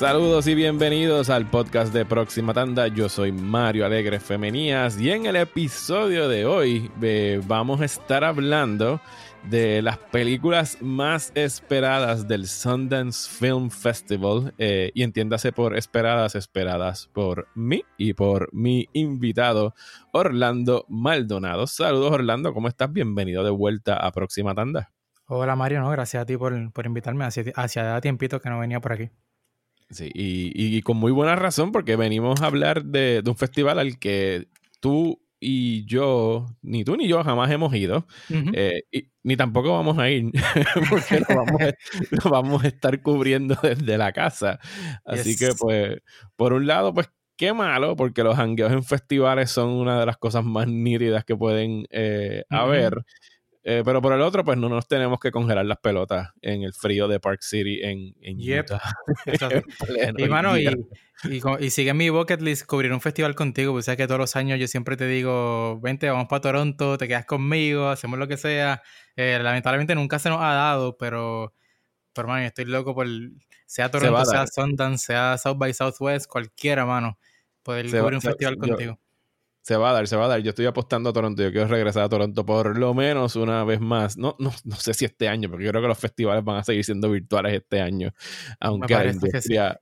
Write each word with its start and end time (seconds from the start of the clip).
Saludos 0.00 0.46
y 0.46 0.54
bienvenidos 0.54 1.28
al 1.28 1.44
podcast 1.50 1.92
de 1.92 2.06
Próxima 2.06 2.54
Tanda. 2.54 2.88
Yo 2.88 3.10
soy 3.10 3.32
Mario 3.32 3.84
Alegre 3.84 4.18
Femenías 4.18 4.98
y 4.98 5.10
en 5.10 5.26
el 5.26 5.36
episodio 5.36 6.26
de 6.26 6.46
hoy 6.46 6.90
eh, 7.02 7.42
vamos 7.46 7.82
a 7.82 7.84
estar 7.84 8.24
hablando 8.24 9.02
de 9.50 9.82
las 9.82 9.98
películas 9.98 10.78
más 10.80 11.32
esperadas 11.34 12.26
del 12.26 12.46
Sundance 12.46 13.28
Film 13.28 13.68
Festival 13.68 14.54
eh, 14.56 14.90
y 14.94 15.02
entiéndase 15.02 15.52
por 15.52 15.76
esperadas, 15.76 16.34
esperadas 16.34 17.10
por 17.12 17.48
mí 17.54 17.84
y 17.98 18.14
por 18.14 18.48
mi 18.54 18.88
invitado 18.94 19.74
Orlando 20.14 20.86
Maldonado. 20.88 21.66
Saludos 21.66 22.12
Orlando, 22.12 22.54
¿cómo 22.54 22.68
estás? 22.68 22.90
Bienvenido 22.90 23.44
de 23.44 23.50
vuelta 23.50 23.96
a 23.96 24.10
Próxima 24.12 24.54
Tanda. 24.54 24.92
Hola 25.26 25.56
Mario, 25.56 25.86
gracias 25.90 26.22
a 26.22 26.24
ti 26.24 26.38
por, 26.38 26.72
por 26.72 26.86
invitarme. 26.86 27.26
Hacia, 27.26 27.52
hacia 27.54 28.00
tiempito 28.00 28.40
que 28.40 28.48
no 28.48 28.58
venía 28.58 28.80
por 28.80 28.94
aquí. 28.94 29.10
Sí, 29.90 30.10
y, 30.14 30.82
con 30.82 30.96
muy 30.96 31.10
buena 31.10 31.34
razón, 31.34 31.72
porque 31.72 31.96
venimos 31.96 32.40
a 32.42 32.46
hablar 32.46 32.84
de, 32.84 33.22
un 33.26 33.36
festival 33.36 33.78
al 33.80 33.98
que 33.98 34.46
tú 34.80 35.20
y 35.40 35.84
yo, 35.86 36.46
ni 36.62 36.84
tú 36.84 36.96
ni 36.96 37.08
yo 37.08 37.24
jamás 37.24 37.50
hemos 37.50 37.74
ido, 37.74 38.06
eh, 38.52 38.82
y, 38.92 39.10
ni 39.24 39.36
tampoco 39.36 39.72
vamos 39.72 39.98
a 39.98 40.08
ir, 40.08 40.30
porque 40.90 41.20
lo 41.20 41.26
vamos, 42.30 42.62
a, 42.62 42.68
estar 42.68 43.02
cubriendo 43.02 43.56
desde 43.60 43.98
la 43.98 44.12
casa. 44.12 44.60
Así 45.04 45.36
que, 45.36 45.50
pues, 45.58 45.98
por 46.36 46.52
un 46.52 46.68
lado, 46.68 46.94
pues 46.94 47.10
qué 47.36 47.52
malo, 47.52 47.96
porque 47.96 48.22
los 48.22 48.38
hangueos 48.38 48.70
en 48.70 48.84
festivales 48.84 49.50
son 49.50 49.70
una 49.70 49.98
de 49.98 50.06
las 50.06 50.18
cosas 50.18 50.44
más 50.44 50.68
nítidas 50.68 51.24
que 51.24 51.34
pueden 51.34 51.86
eh, 51.90 52.44
haber. 52.48 53.02
Eh, 53.62 53.82
pero 53.84 54.00
por 54.00 54.14
el 54.14 54.22
otro, 54.22 54.42
pues 54.42 54.56
no 54.56 54.70
nos 54.70 54.88
tenemos 54.88 55.20
que 55.20 55.30
congelar 55.30 55.66
las 55.66 55.78
pelotas 55.78 56.30
en 56.40 56.62
el 56.62 56.72
frío 56.72 57.08
de 57.08 57.20
Park 57.20 57.42
City 57.42 57.80
en, 57.82 58.14
en 58.22 58.38
Utah. 58.38 58.80
y, 60.16 60.28
mano, 60.28 60.58
y, 60.58 60.66
y, 61.24 61.70
sigue 61.70 61.92
mi 61.92 62.08
bucket 62.08 62.40
list 62.40 62.64
cubrir 62.64 62.92
un 62.92 63.02
festival 63.02 63.34
contigo, 63.34 63.72
pues 63.72 63.84
sabes 63.84 63.98
que 63.98 64.06
todos 64.06 64.20
los 64.20 64.36
años 64.36 64.58
yo 64.58 64.66
siempre 64.66 64.96
te 64.96 65.06
digo, 65.06 65.78
vente, 65.80 66.08
vamos 66.08 66.26
para 66.28 66.40
Toronto, 66.40 66.96
te 66.96 67.06
quedas 67.06 67.26
conmigo, 67.26 67.88
hacemos 67.88 68.18
lo 68.18 68.28
que 68.28 68.38
sea. 68.38 68.82
Eh, 69.16 69.38
lamentablemente 69.42 69.94
nunca 69.94 70.18
se 70.18 70.30
nos 70.30 70.40
ha 70.40 70.54
dado, 70.54 70.96
pero, 70.96 71.52
pero 72.14 72.28
mano, 72.28 72.46
estoy 72.46 72.64
loco 72.64 72.94
por, 72.94 73.06
sea 73.66 73.90
Toronto, 73.90 74.24
sea 74.24 74.46
Sundance, 74.46 75.06
sea 75.06 75.36
South 75.36 75.58
by 75.58 75.74
Southwest, 75.74 76.26
cualquiera, 76.26 76.86
mano, 76.86 77.18
poder 77.62 77.90
cubrir 77.90 78.14
un 78.14 78.22
festival 78.22 78.56
contigo. 78.56 78.98
Se 79.62 79.76
va 79.76 79.90
a 79.90 79.92
dar, 79.92 80.06
se 80.08 80.16
va 80.16 80.24
a 80.24 80.28
dar. 80.28 80.40
Yo 80.40 80.50
estoy 80.50 80.66
apostando 80.66 81.10
a 81.10 81.12
Toronto. 81.12 81.42
Yo 81.42 81.50
quiero 81.52 81.68
regresar 81.68 82.04
a 82.04 82.08
Toronto 82.08 82.44
por 82.46 82.78
lo 82.78 82.94
menos 82.94 83.36
una 83.36 83.62
vez 83.64 83.80
más. 83.80 84.16
No, 84.16 84.36
no, 84.38 84.52
no 84.64 84.76
sé 84.76 84.94
si 84.94 85.04
este 85.04 85.28
año, 85.28 85.50
porque 85.50 85.64
yo 85.64 85.70
creo 85.70 85.82
que 85.82 85.88
los 85.88 85.98
festivales 85.98 86.44
van 86.44 86.58
a 86.58 86.64
seguir 86.64 86.84
siendo 86.84 87.10
virtuales 87.10 87.54
este 87.54 87.80
año. 87.80 88.12
Aunque 88.58 88.94
la 88.94 89.06
industria 89.06 89.80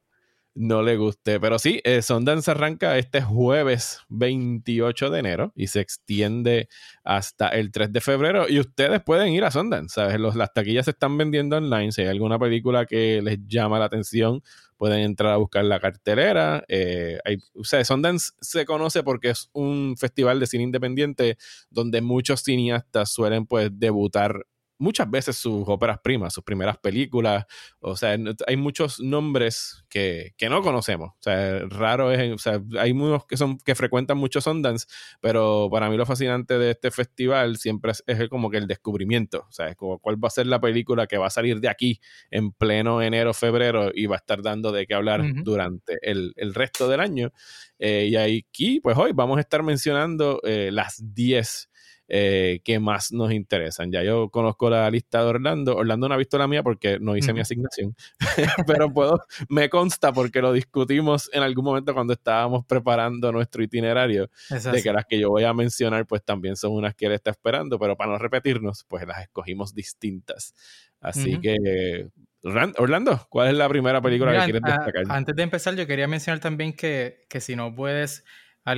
no 0.58 0.82
le 0.82 0.96
guste. 0.96 1.38
Pero 1.38 1.58
sí, 1.60 1.80
eh, 1.84 2.02
Sundance 2.02 2.50
arranca 2.50 2.98
este 2.98 3.22
jueves 3.22 4.00
28 4.08 5.08
de 5.08 5.18
enero 5.20 5.52
y 5.54 5.68
se 5.68 5.80
extiende 5.80 6.68
hasta 7.04 7.48
el 7.50 7.70
3 7.70 7.92
de 7.92 8.00
febrero. 8.00 8.48
Y 8.48 8.58
ustedes 8.58 9.00
pueden 9.00 9.32
ir 9.32 9.44
a 9.44 9.52
Sundance, 9.52 9.94
¿sabes? 9.94 10.18
Las 10.34 10.52
taquillas 10.52 10.86
se 10.86 10.90
están 10.90 11.16
vendiendo 11.16 11.56
online. 11.56 11.92
Si 11.92 12.02
hay 12.02 12.08
alguna 12.08 12.40
película 12.40 12.86
que 12.86 13.22
les 13.22 13.38
llama 13.46 13.78
la 13.78 13.84
atención, 13.84 14.42
pueden 14.76 15.00
entrar 15.00 15.32
a 15.32 15.36
buscar 15.36 15.64
la 15.64 15.78
cartelera. 15.78 16.64
Eh, 16.66 17.20
o 17.54 17.62
sea, 17.62 17.84
Sundance 17.84 18.32
se 18.40 18.66
conoce 18.66 19.04
porque 19.04 19.30
es 19.30 19.50
un 19.52 19.96
festival 19.96 20.40
de 20.40 20.48
cine 20.48 20.64
independiente 20.64 21.38
donde 21.70 22.00
muchos 22.00 22.42
cineastas 22.42 23.12
suelen 23.12 23.46
pues 23.46 23.70
debutar 23.72 24.44
muchas 24.78 25.10
veces 25.10 25.36
sus 25.36 25.68
óperas 25.68 25.98
primas, 26.02 26.32
sus 26.32 26.44
primeras 26.44 26.78
películas. 26.78 27.46
O 27.80 27.96
sea, 27.96 28.16
hay 28.46 28.56
muchos 28.56 29.00
nombres 29.00 29.84
que, 29.88 30.34
no 30.48 30.62
conocemos. 30.62 31.10
O 31.10 31.22
sea, 31.22 31.60
raro 31.68 32.12
es, 32.12 32.32
o 32.32 32.38
sea, 32.38 32.62
hay 32.78 32.92
unos 32.92 33.26
que 33.26 33.36
son 33.36 33.58
que 33.58 33.74
frecuentan 33.74 34.16
mucho 34.16 34.40
Sundance, 34.40 34.86
pero 35.20 35.68
para 35.70 35.90
mí 35.90 35.96
lo 35.96 36.06
fascinante 36.06 36.58
de 36.58 36.70
este 36.70 36.90
festival 36.90 37.58
siempre 37.58 37.92
es, 38.06 38.28
como 38.30 38.50
que 38.50 38.58
el 38.58 38.66
descubrimiento. 38.66 39.44
O 39.48 39.52
sea, 39.52 39.68
es 39.68 39.76
como 39.76 39.98
cuál 39.98 40.22
va 40.22 40.28
a 40.28 40.30
ser 40.30 40.46
la 40.46 40.60
película 40.60 41.06
que 41.06 41.18
va 41.18 41.26
a 41.26 41.30
salir 41.30 41.60
de 41.60 41.68
aquí 41.68 42.00
en 42.30 42.52
pleno 42.52 43.02
enero, 43.02 43.34
febrero 43.34 43.90
y 43.94 44.06
va 44.06 44.16
a 44.16 44.18
estar 44.18 44.42
dando 44.42 44.72
de 44.72 44.86
qué 44.86 44.94
hablar 44.94 45.22
durante 45.42 45.98
el, 46.02 46.32
resto 46.54 46.88
del 46.88 47.00
año. 47.00 47.32
Eh, 47.78 48.08
y 48.10 48.16
aquí, 48.16 48.80
pues 48.80 48.96
hoy 48.96 49.12
vamos 49.12 49.38
a 49.38 49.40
estar 49.40 49.62
mencionando 49.62 50.40
eh, 50.44 50.70
las 50.72 51.14
10 51.14 51.68
eh, 52.10 52.60
que 52.64 52.78
más 52.78 53.12
nos 53.12 53.32
interesan. 53.32 53.92
Ya 53.92 54.02
yo 54.02 54.30
conozco 54.30 54.70
la 54.70 54.90
lista 54.90 55.22
de 55.22 55.28
Orlando. 55.28 55.76
Orlando 55.76 56.08
no 56.08 56.14
ha 56.14 56.16
visto 56.18 56.38
la 56.38 56.48
mía 56.48 56.62
porque 56.62 56.98
no 56.98 57.16
hice 57.16 57.34
mi 57.34 57.40
asignación, 57.40 57.94
pero 58.66 58.90
puedo, 58.90 59.20
me 59.50 59.68
consta 59.68 60.10
porque 60.12 60.40
lo 60.40 60.52
discutimos 60.52 61.28
en 61.34 61.42
algún 61.42 61.66
momento 61.66 61.92
cuando 61.92 62.14
estábamos 62.14 62.64
preparando 62.64 63.30
nuestro 63.30 63.62
itinerario, 63.62 64.30
de 64.48 64.82
que 64.82 64.92
las 64.92 65.04
que 65.04 65.20
yo 65.20 65.28
voy 65.28 65.44
a 65.44 65.52
mencionar 65.52 66.06
pues 66.06 66.24
también 66.24 66.56
son 66.56 66.72
unas 66.72 66.94
que 66.94 67.06
él 67.06 67.12
está 67.12 67.30
esperando, 67.30 67.78
pero 67.78 67.94
para 67.94 68.12
no 68.12 68.18
repetirnos, 68.18 68.84
pues 68.88 69.06
las 69.06 69.20
escogimos 69.20 69.74
distintas. 69.74 70.54
Así 71.00 71.38
que 71.40 72.08
Orlando, 72.42 73.26
¿cuál 73.28 73.48
es 73.48 73.54
la 73.54 73.68
primera 73.68 74.00
película 74.00 74.32
que 74.32 74.44
quieres 74.44 74.62
destacar? 74.62 75.04
Antes 75.10 75.36
de 75.36 75.42
empezar, 75.42 75.74
yo 75.74 75.86
quería 75.86 76.08
mencionar 76.08 76.40
también 76.40 76.72
que, 76.72 77.26
que 77.28 77.40
si 77.40 77.54
no 77.54 77.74
puedes 77.74 78.24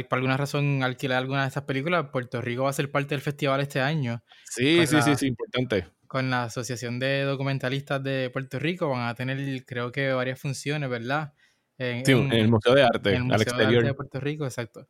por 0.08 0.18
alguna 0.18 0.36
razón 0.36 0.82
alquilar 0.82 1.18
alguna 1.18 1.42
de 1.42 1.48
estas 1.48 1.64
películas, 1.64 2.06
Puerto 2.12 2.40
Rico 2.40 2.64
va 2.64 2.70
a 2.70 2.74
ser 2.74 2.90
parte 2.90 3.14
del 3.14 3.20
festival 3.20 3.60
este 3.60 3.80
año. 3.80 4.22
Sí, 4.44 4.86
sí, 4.86 5.02
sí, 5.02 5.16
sí, 5.16 5.26
importante. 5.28 5.86
Con 6.06 6.30
la 6.30 6.44
Asociación 6.44 6.98
de 6.98 7.22
Documentalistas 7.22 8.02
de 8.02 8.30
Puerto 8.30 8.58
Rico 8.58 8.88
van 8.88 9.08
a 9.08 9.14
tener, 9.14 9.64
creo 9.64 9.92
que, 9.92 10.12
varias 10.12 10.40
funciones, 10.40 10.88
¿verdad? 10.88 11.32
En, 11.78 12.04
sí, 12.04 12.12
en, 12.12 12.32
el 12.32 12.48
Museo 12.48 12.74
de 12.74 12.82
Arte, 12.82 13.10
en 13.10 13.16
el 13.16 13.24
Museo 13.24 13.56
De, 13.56 13.64
Arte 13.64 13.82
de 13.82 13.94
Puerto 13.94 14.20
Rico, 14.20 14.44
exacto. 14.44 14.88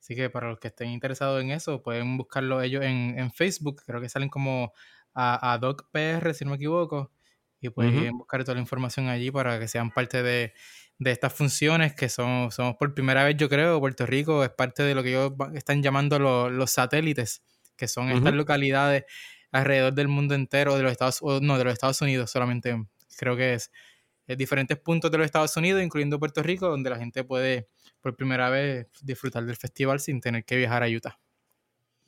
Así 0.00 0.16
que 0.16 0.30
para 0.30 0.48
los 0.48 0.58
que 0.58 0.68
estén 0.68 0.88
interesados 0.88 1.40
en 1.40 1.50
eso, 1.50 1.82
pueden 1.82 2.16
buscarlo 2.16 2.60
ellos 2.62 2.82
en, 2.84 3.30
Facebook. 3.32 3.82
Creo 3.86 4.00
que 4.00 4.08
salen 4.08 4.28
como 4.28 4.72
a, 5.14 5.52
a 5.52 5.58
DocPR, 5.58 6.34
si 6.34 6.44
no 6.44 6.50
me 6.50 6.56
equivoco. 6.56 7.12
Y 7.60 7.68
pueden 7.70 8.18
buscar 8.18 8.42
toda 8.42 8.56
la 8.56 8.60
información 8.60 9.06
allí 9.06 9.30
para 9.30 9.60
que 9.60 9.68
sean 9.68 9.92
parte 9.92 10.24
de, 10.24 10.52
de 11.02 11.10
estas 11.10 11.32
funciones 11.32 11.94
que 11.94 12.08
son, 12.08 12.50
somos 12.50 12.76
por 12.76 12.94
primera 12.94 13.24
vez, 13.24 13.36
yo 13.36 13.48
creo, 13.48 13.80
Puerto 13.80 14.06
Rico 14.06 14.44
es 14.44 14.50
parte 14.50 14.82
de 14.82 14.94
lo 14.94 15.02
que 15.02 15.10
ellos 15.10 15.32
están 15.54 15.82
llamando 15.82 16.18
los 16.18 16.70
satélites, 16.70 17.42
que 17.76 17.88
son 17.88 18.10
estas 18.10 18.34
localidades 18.34 19.04
alrededor 19.50 19.92
del 19.92 20.08
mundo 20.08 20.34
entero, 20.34 20.76
de 20.76 20.82
los 20.82 20.92
Estados 20.92 21.20
no, 21.42 21.58
de 21.58 21.64
los 21.64 21.72
Estados 21.72 22.00
Unidos 22.00 22.30
solamente, 22.30 22.76
creo 23.16 23.36
que 23.36 23.54
es, 23.54 23.70
es 24.26 24.38
diferentes 24.38 24.78
puntos 24.78 25.10
de 25.10 25.18
los 25.18 25.24
Estados 25.24 25.56
Unidos, 25.56 25.82
incluyendo 25.82 26.18
Puerto 26.18 26.42
Rico, 26.42 26.68
donde 26.68 26.90
la 26.90 26.96
gente 26.96 27.24
puede 27.24 27.68
por 28.00 28.16
primera 28.16 28.50
vez 28.50 28.86
disfrutar 29.02 29.44
del 29.44 29.56
festival 29.56 30.00
sin 30.00 30.20
tener 30.20 30.44
que 30.44 30.56
viajar 30.56 30.82
a 30.82 30.88
Utah. 30.88 31.18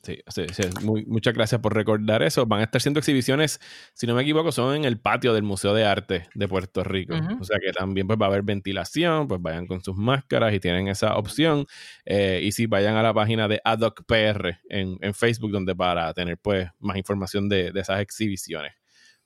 Sí, 0.05 0.19
sí, 0.27 0.45
sí. 0.53 0.63
muchas 1.07 1.33
gracias 1.33 1.59
por 1.59 1.73
recordar 1.73 2.21
eso. 2.21 2.45
Van 2.45 2.59
a 2.59 2.65
estar 2.65 2.79
siendo 2.79 2.99
exhibiciones, 2.99 3.59
si 3.95 4.05
no 4.05 4.13
me 4.13 4.21
equivoco, 4.21 4.51
son 4.51 4.75
en 4.75 4.85
el 4.85 4.99
patio 4.99 5.33
del 5.33 5.41
Museo 5.41 5.73
de 5.73 5.83
Arte 5.83 6.27
de 6.35 6.47
Puerto 6.47 6.83
Rico. 6.83 7.15
O 7.39 7.43
sea 7.43 7.57
que 7.59 7.71
también 7.71 8.05
pues, 8.05 8.19
va 8.21 8.27
a 8.27 8.29
haber 8.29 8.43
ventilación, 8.43 9.27
pues 9.27 9.41
vayan 9.41 9.65
con 9.65 9.83
sus 9.83 9.95
máscaras 9.95 10.53
y 10.53 10.59
tienen 10.59 10.89
esa 10.89 11.15
opción. 11.15 11.65
Eh, 12.05 12.41
y 12.43 12.51
sí, 12.51 12.67
vayan 12.67 12.95
a 12.97 13.01
la 13.01 13.15
página 13.15 13.47
de 13.47 13.59
AdocPR 13.63 14.59
en, 14.69 14.99
en 15.01 15.13
Facebook, 15.15 15.51
donde 15.51 15.75
para 15.75 16.13
tener 16.13 16.37
pues 16.37 16.69
más 16.79 16.97
información 16.97 17.49
de, 17.49 17.71
esas 17.73 17.99
exhibiciones. 17.99 18.73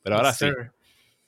Pero 0.01 0.15
ahora 0.15 0.31
sí, 0.31 0.47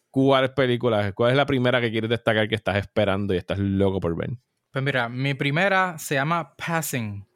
¿cuáles 0.09 0.51
películas? 0.51 1.11
¿Cuál 1.13 1.31
es 1.31 1.37
la 1.37 1.45
primera 1.45 1.81
que 1.81 1.91
quieres 1.91 2.09
destacar 2.09 2.47
que 2.47 2.55
estás 2.55 2.77
esperando 2.77 3.33
y 3.33 3.37
estás 3.37 3.59
loco 3.59 3.99
por 3.99 4.15
ver? 4.15 4.29
Pues 4.71 4.81
mira, 4.81 5.09
mi 5.09 5.33
primera 5.33 5.97
se 5.97 6.15
llama 6.15 6.55
Passing. 6.55 7.27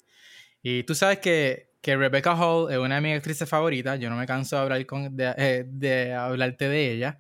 Y 0.68 0.84
tú 0.84 0.96
sabes 0.96 1.20
que 1.20 1.65
que 1.86 1.96
Rebecca 1.96 2.34
Hall 2.34 2.72
es 2.72 2.80
una 2.80 2.96
de 2.96 3.02
mis 3.02 3.16
actrices 3.16 3.48
favoritas. 3.48 4.00
Yo 4.00 4.10
no 4.10 4.16
me 4.16 4.26
canso 4.26 4.56
de, 4.56 4.62
hablar 4.64 4.86
de, 4.88 6.08
eh, 6.08 6.14
hablarte 6.16 6.68
de 6.68 6.92
ella. 6.92 7.20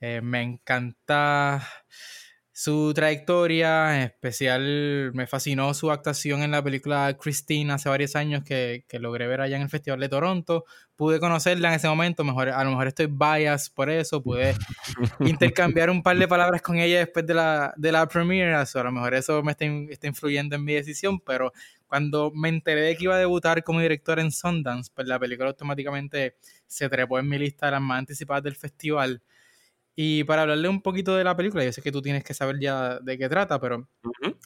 Eh, 0.00 0.20
me 0.20 0.42
encanta 0.42 1.64
su 2.50 2.92
trayectoria, 2.92 3.94
en 3.94 4.02
especial 4.02 5.12
me 5.14 5.28
fascinó 5.28 5.72
su 5.74 5.92
actuación 5.92 6.42
en 6.42 6.50
la 6.50 6.60
película 6.60 7.16
Christine 7.20 7.72
hace 7.72 7.88
varios 7.88 8.16
años 8.16 8.42
que, 8.42 8.84
que, 8.88 8.98
logré 8.98 9.28
ver 9.28 9.42
allá 9.42 9.54
en 9.54 9.62
el 9.62 9.68
Festival 9.68 10.00
de 10.00 10.08
Toronto. 10.08 10.64
Pude 10.96 11.20
conocerla 11.20 11.68
en 11.68 11.74
ese 11.74 11.86
momento, 11.86 12.24
mejor, 12.24 12.48
a 12.48 12.64
lo 12.64 12.70
mejor 12.70 12.88
estoy 12.88 13.06
bias 13.06 13.70
por 13.70 13.90
eso, 13.90 14.24
pude 14.24 14.56
intercambiar 15.20 15.88
un 15.88 16.02
par 16.02 16.18
de 16.18 16.26
palabras 16.26 16.62
con 16.62 16.80
ella 16.80 16.98
después 16.98 17.24
de 17.26 17.34
la, 17.34 17.72
de 17.76 17.92
la 17.92 18.08
premiere, 18.08 18.56
a 18.56 18.66
lo 18.82 18.90
mejor 18.90 19.14
eso 19.14 19.40
me 19.44 19.52
está, 19.52 19.64
está 19.88 20.08
influyendo 20.08 20.56
en 20.56 20.64
mi 20.64 20.74
decisión, 20.74 21.20
pero 21.20 21.52
cuando 21.90 22.30
me 22.32 22.48
enteré 22.48 22.82
de 22.82 22.96
que 22.96 23.02
iba 23.02 23.16
a 23.16 23.18
debutar 23.18 23.64
como 23.64 23.80
director 23.80 24.20
en 24.20 24.30
Sundance, 24.30 24.92
pues 24.94 25.08
la 25.08 25.18
película 25.18 25.48
automáticamente 25.48 26.36
se 26.64 26.88
trepó 26.88 27.18
en 27.18 27.28
mi 27.28 27.36
lista 27.36 27.66
de 27.66 27.72
las 27.72 27.80
más 27.80 27.98
anticipadas 27.98 28.44
del 28.44 28.54
festival. 28.54 29.20
Y 29.96 30.22
para 30.22 30.42
hablarle 30.42 30.68
un 30.68 30.82
poquito 30.82 31.16
de 31.16 31.24
la 31.24 31.36
película, 31.36 31.64
yo 31.64 31.72
sé 31.72 31.82
que 31.82 31.90
tú 31.90 32.00
tienes 32.00 32.22
que 32.22 32.32
saber 32.32 32.60
ya 32.60 33.00
de 33.00 33.18
qué 33.18 33.28
trata, 33.28 33.60
pero 33.60 33.88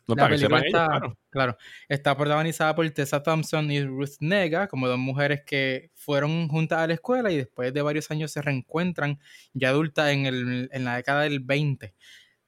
la 0.06 0.26
película 0.26 0.60
está, 0.60 1.14
claro. 1.28 1.58
está 1.86 2.16
protagonizada 2.16 2.74
por 2.74 2.88
Tessa 2.90 3.22
Thompson 3.22 3.70
y 3.70 3.84
Ruth 3.84 4.16
Nega, 4.20 4.66
como 4.66 4.88
dos 4.88 4.98
mujeres 4.98 5.42
que 5.44 5.90
fueron 5.94 6.48
juntas 6.48 6.78
a 6.78 6.86
la 6.86 6.94
escuela 6.94 7.30
y 7.30 7.36
después 7.36 7.74
de 7.74 7.82
varios 7.82 8.10
años 8.10 8.32
se 8.32 8.40
reencuentran 8.40 9.20
ya 9.52 9.68
adultas 9.68 10.12
en, 10.12 10.24
el, 10.24 10.70
en 10.72 10.84
la 10.86 10.96
década 10.96 11.24
del 11.24 11.40
20. 11.40 11.94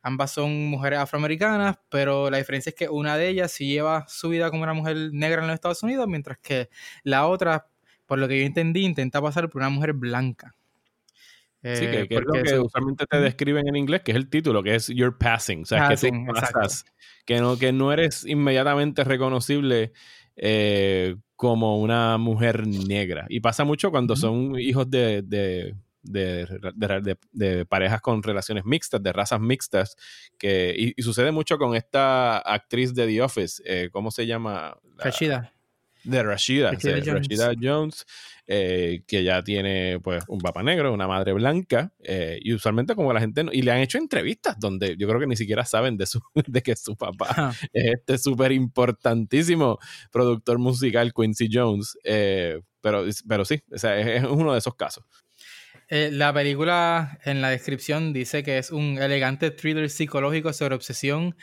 Ambas 0.06 0.30
son 0.30 0.66
mujeres 0.66 1.00
afroamericanas, 1.00 1.78
pero 1.88 2.30
la 2.30 2.38
diferencia 2.38 2.70
es 2.70 2.76
que 2.76 2.88
una 2.88 3.16
de 3.16 3.28
ellas 3.28 3.50
sí 3.50 3.66
lleva 3.66 4.04
su 4.08 4.28
vida 4.28 4.50
como 4.50 4.62
una 4.62 4.72
mujer 4.72 4.96
negra 5.12 5.40
en 5.40 5.48
los 5.48 5.54
Estados 5.54 5.82
Unidos, 5.82 6.06
mientras 6.06 6.38
que 6.38 6.68
la 7.02 7.26
otra, 7.26 7.66
por 8.06 8.18
lo 8.18 8.28
que 8.28 8.38
yo 8.38 8.46
entendí, 8.46 8.84
intenta 8.84 9.20
pasar 9.20 9.48
por 9.50 9.62
una 9.62 9.70
mujer 9.70 9.94
blanca 9.94 10.54
sí, 11.74 11.86
que, 11.86 12.00
eh, 12.02 12.06
es 12.08 12.20
lo 12.24 12.42
que 12.42 12.58
usualmente 12.58 13.06
te 13.06 13.20
describen 13.20 13.68
en 13.68 13.76
inglés, 13.76 14.02
que 14.02 14.12
es 14.12 14.16
el 14.16 14.28
título, 14.28 14.62
que 14.62 14.74
es 14.74 14.88
You're 14.88 15.16
Passing. 15.18 15.62
O 15.62 15.66
sea, 15.66 15.88
que 15.88 16.12
pasas, 16.32 16.84
que 17.24 17.40
no, 17.40 17.58
que 17.58 17.72
no 17.72 17.92
eres 17.92 18.24
inmediatamente 18.24 19.04
reconocible 19.04 19.92
eh, 20.36 21.16
como 21.34 21.80
una 21.80 22.18
mujer 22.18 22.66
negra. 22.66 23.26
Y 23.28 23.40
pasa 23.40 23.64
mucho 23.64 23.90
cuando 23.90 24.16
son 24.16 24.58
hijos 24.58 24.88
de, 24.90 25.22
de, 25.22 25.74
de, 26.06 27.66
parejas 27.68 28.00
con 28.00 28.22
relaciones 28.22 28.64
mixtas, 28.64 29.02
de 29.02 29.12
razas 29.12 29.40
mixtas, 29.40 29.96
que, 30.38 30.94
y, 30.96 31.02
sucede 31.02 31.32
mucho 31.32 31.58
con 31.58 31.74
esta 31.74 32.38
actriz 32.38 32.94
de 32.94 33.06
The 33.06 33.22
Office, 33.22 33.62
eh, 33.64 33.90
¿cómo 33.92 34.10
se 34.10 34.26
llama? 34.26 34.76
Rashida. 34.96 35.52
De 36.04 36.22
Rashida, 36.22 36.70
Rashida 36.70 37.52
Jones 37.60 38.06
eh, 38.48 39.02
que 39.08 39.24
ya 39.24 39.42
tiene 39.42 39.98
pues 39.98 40.22
un 40.28 40.38
papá 40.38 40.62
negro, 40.62 40.92
una 40.94 41.08
madre 41.08 41.32
blanca, 41.32 41.92
eh, 41.98 42.38
y 42.40 42.54
usualmente 42.54 42.94
como 42.94 43.12
la 43.12 43.18
gente, 43.18 43.44
y 43.50 43.62
le 43.62 43.72
han 43.72 43.80
hecho 43.80 43.98
entrevistas 43.98 44.56
donde 44.60 44.96
yo 44.96 45.08
creo 45.08 45.18
que 45.18 45.26
ni 45.26 45.34
siquiera 45.34 45.64
saben 45.64 45.96
de, 45.96 46.06
su, 46.06 46.20
de 46.46 46.62
que 46.62 46.76
su 46.76 46.94
papá 46.94 47.52
es 47.72 47.94
este 47.94 48.18
súper 48.18 48.52
importantísimo 48.52 49.80
productor 50.12 50.60
musical 50.60 51.12
Quincy 51.12 51.48
Jones, 51.52 51.98
eh, 52.04 52.60
pero, 52.80 53.04
pero 53.26 53.44
sí, 53.44 53.60
o 53.72 53.78
sea, 53.78 53.98
es, 53.98 54.22
uno 54.22 54.52
de 54.52 54.60
esos 54.60 54.76
casos. 54.76 55.04
La 55.88 56.32
película 56.32 57.18
en 57.24 57.40
la 57.40 57.50
descripción 57.50 58.12
dice 58.12 58.42
que 58.42 58.58
es 58.58 58.70
un 58.70 58.98
elegante 58.98 59.50
thriller 59.50 59.88
psicológico 59.88 60.52
sobre 60.52 60.74
obsesión 60.74 61.36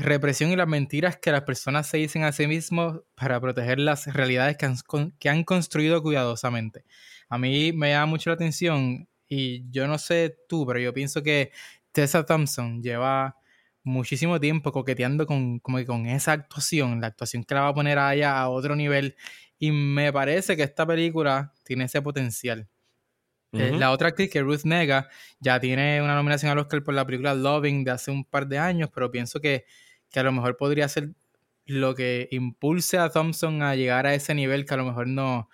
represión 0.00 0.50
y 0.50 0.56
las 0.56 0.68
mentiras 0.68 1.16
que 1.16 1.32
las 1.32 1.42
personas 1.42 1.86
se 1.86 1.98
dicen 1.98 2.24
a 2.24 2.32
sí 2.32 2.46
mismos 2.46 3.00
para 3.14 3.40
proteger 3.40 3.78
las 3.78 4.06
realidades 4.12 4.56
que 4.56 5.28
han, 5.28 5.44
construido 5.44 6.02
cuidadosamente. 6.02 6.84
A 7.28 7.38
mí 7.38 7.72
me 7.72 7.90
llama 7.90 8.06
mucho 8.06 8.30
la 8.30 8.34
atención 8.34 9.08
y 9.28 9.70
yo 9.70 9.86
no 9.86 9.98
sé 9.98 10.36
tú, 10.48 10.66
pero 10.66 10.80
yo 10.80 10.92
pienso 10.92 11.22
que 11.22 11.52
Tessa 11.92 12.24
Thompson 12.24 12.82
lleva 12.82 13.36
muchísimo 13.82 14.40
tiempo 14.40 14.72
coqueteando 14.72 15.26
con, 15.26 15.58
con 15.60 16.06
esa 16.06 16.32
actuación, 16.32 17.00
la 17.00 17.08
actuación 17.08 17.44
que 17.44 17.54
la 17.54 17.62
va 17.62 17.68
a 17.68 17.74
poner 17.74 17.98
a 17.98 18.14
ella 18.14 18.38
a 18.38 18.48
otro 18.48 18.76
nivel 18.76 19.16
y 19.58 19.72
me 19.72 20.12
parece 20.12 20.56
que 20.56 20.62
esta 20.62 20.86
película 20.86 21.52
tiene 21.64 21.84
ese 21.84 22.02
potencial. 22.02 22.68
Eh, 23.52 23.72
la 23.76 23.90
otra 23.90 24.08
actriz, 24.08 24.30
que 24.30 24.38
es 24.38 24.44
Ruth 24.44 24.64
Nega, 24.64 25.08
ya 25.40 25.58
tiene 25.58 26.00
una 26.00 26.14
nominación 26.14 26.52
al 26.52 26.58
Oscar 26.58 26.84
por 26.84 26.94
la 26.94 27.04
película 27.04 27.34
Loving 27.34 27.82
de 27.84 27.90
hace 27.90 28.10
un 28.10 28.24
par 28.24 28.46
de 28.46 28.58
años, 28.58 28.90
pero 28.94 29.10
pienso 29.10 29.40
que 29.40 29.64
que 30.10 30.20
a 30.20 30.22
lo 30.22 30.32
mejor 30.32 30.56
podría 30.56 30.88
ser 30.88 31.12
lo 31.66 31.94
que 31.94 32.28
impulse 32.32 32.98
a 32.98 33.10
Thompson 33.10 33.62
a 33.62 33.76
llegar 33.76 34.06
a 34.06 34.14
ese 34.14 34.34
nivel 34.34 34.66
que 34.66 34.74
a 34.74 34.76
lo 34.76 34.84
mejor 34.84 35.06
no. 35.06 35.48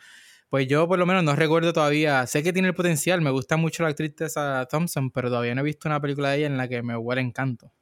Pues 0.49 0.67
yo 0.67 0.89
por 0.89 0.99
lo 0.99 1.07
menos 1.07 1.25
no 1.25 1.37
recuerdo 1.37 1.73
todavía. 1.73 2.27
Sé 2.27 2.43
que 2.43 2.53
tiene 2.53 2.69
el 2.69 2.75
potencial, 2.75 3.21
me 3.21 3.31
gusta 3.31 3.57
mucho 3.57 3.83
la 3.83 3.91
actriz 3.91 4.15
esa 4.21 4.67
Thompson, 4.71 5.11
pero 5.11 5.29
todavía 5.29 5.55
no 5.55 5.61
he 5.61 5.65
visto 5.65 5.89
una 5.89 6.01
película 6.01 6.31
de 6.31 6.39
ella 6.39 6.47
en 6.47 6.57
la 6.57 6.69
que 6.69 6.83
me 6.83 6.97
huele 6.97 7.21
encanto. 7.21 7.73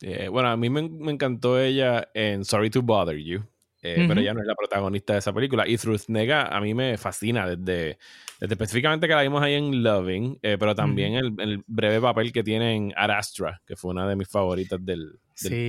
Eh, 0.00 0.28
bueno, 0.28 0.50
a 0.50 0.56
mí 0.56 0.68
me, 0.68 0.80
encantó 1.10 1.60
ella 1.60 2.08
en 2.14 2.44
Sorry 2.44 2.70
to 2.70 2.82
Bother 2.82 3.16
You. 3.16 3.44
Eh, 3.84 4.04
pero 4.06 4.20
ella 4.20 4.32
no 4.32 4.40
es 4.40 4.46
la 4.46 4.54
protagonista 4.54 5.12
de 5.12 5.18
esa 5.18 5.32
película. 5.32 5.66
Y 5.66 5.76
Ruth 5.76 6.04
Nega 6.06 6.46
a 6.46 6.60
mí 6.60 6.72
me 6.72 6.96
fascina 6.96 7.48
desde, 7.48 7.98
específicamente 8.40 9.08
que 9.08 9.14
la 9.14 9.22
vimos 9.22 9.42
ahí 9.42 9.54
en 9.54 9.82
Loving, 9.82 10.38
eh, 10.40 10.56
pero 10.58 10.74
también 10.74 11.14
el, 11.14 11.64
breve 11.66 12.00
papel 12.00 12.32
que 12.32 12.44
tiene 12.44 12.76
en 12.76 12.92
Arastra, 12.96 13.60
que 13.66 13.74
fue 13.74 13.90
una 13.90 14.08
de 14.08 14.14
mis 14.14 14.28
favoritas 14.28 14.78
del, 14.84 15.18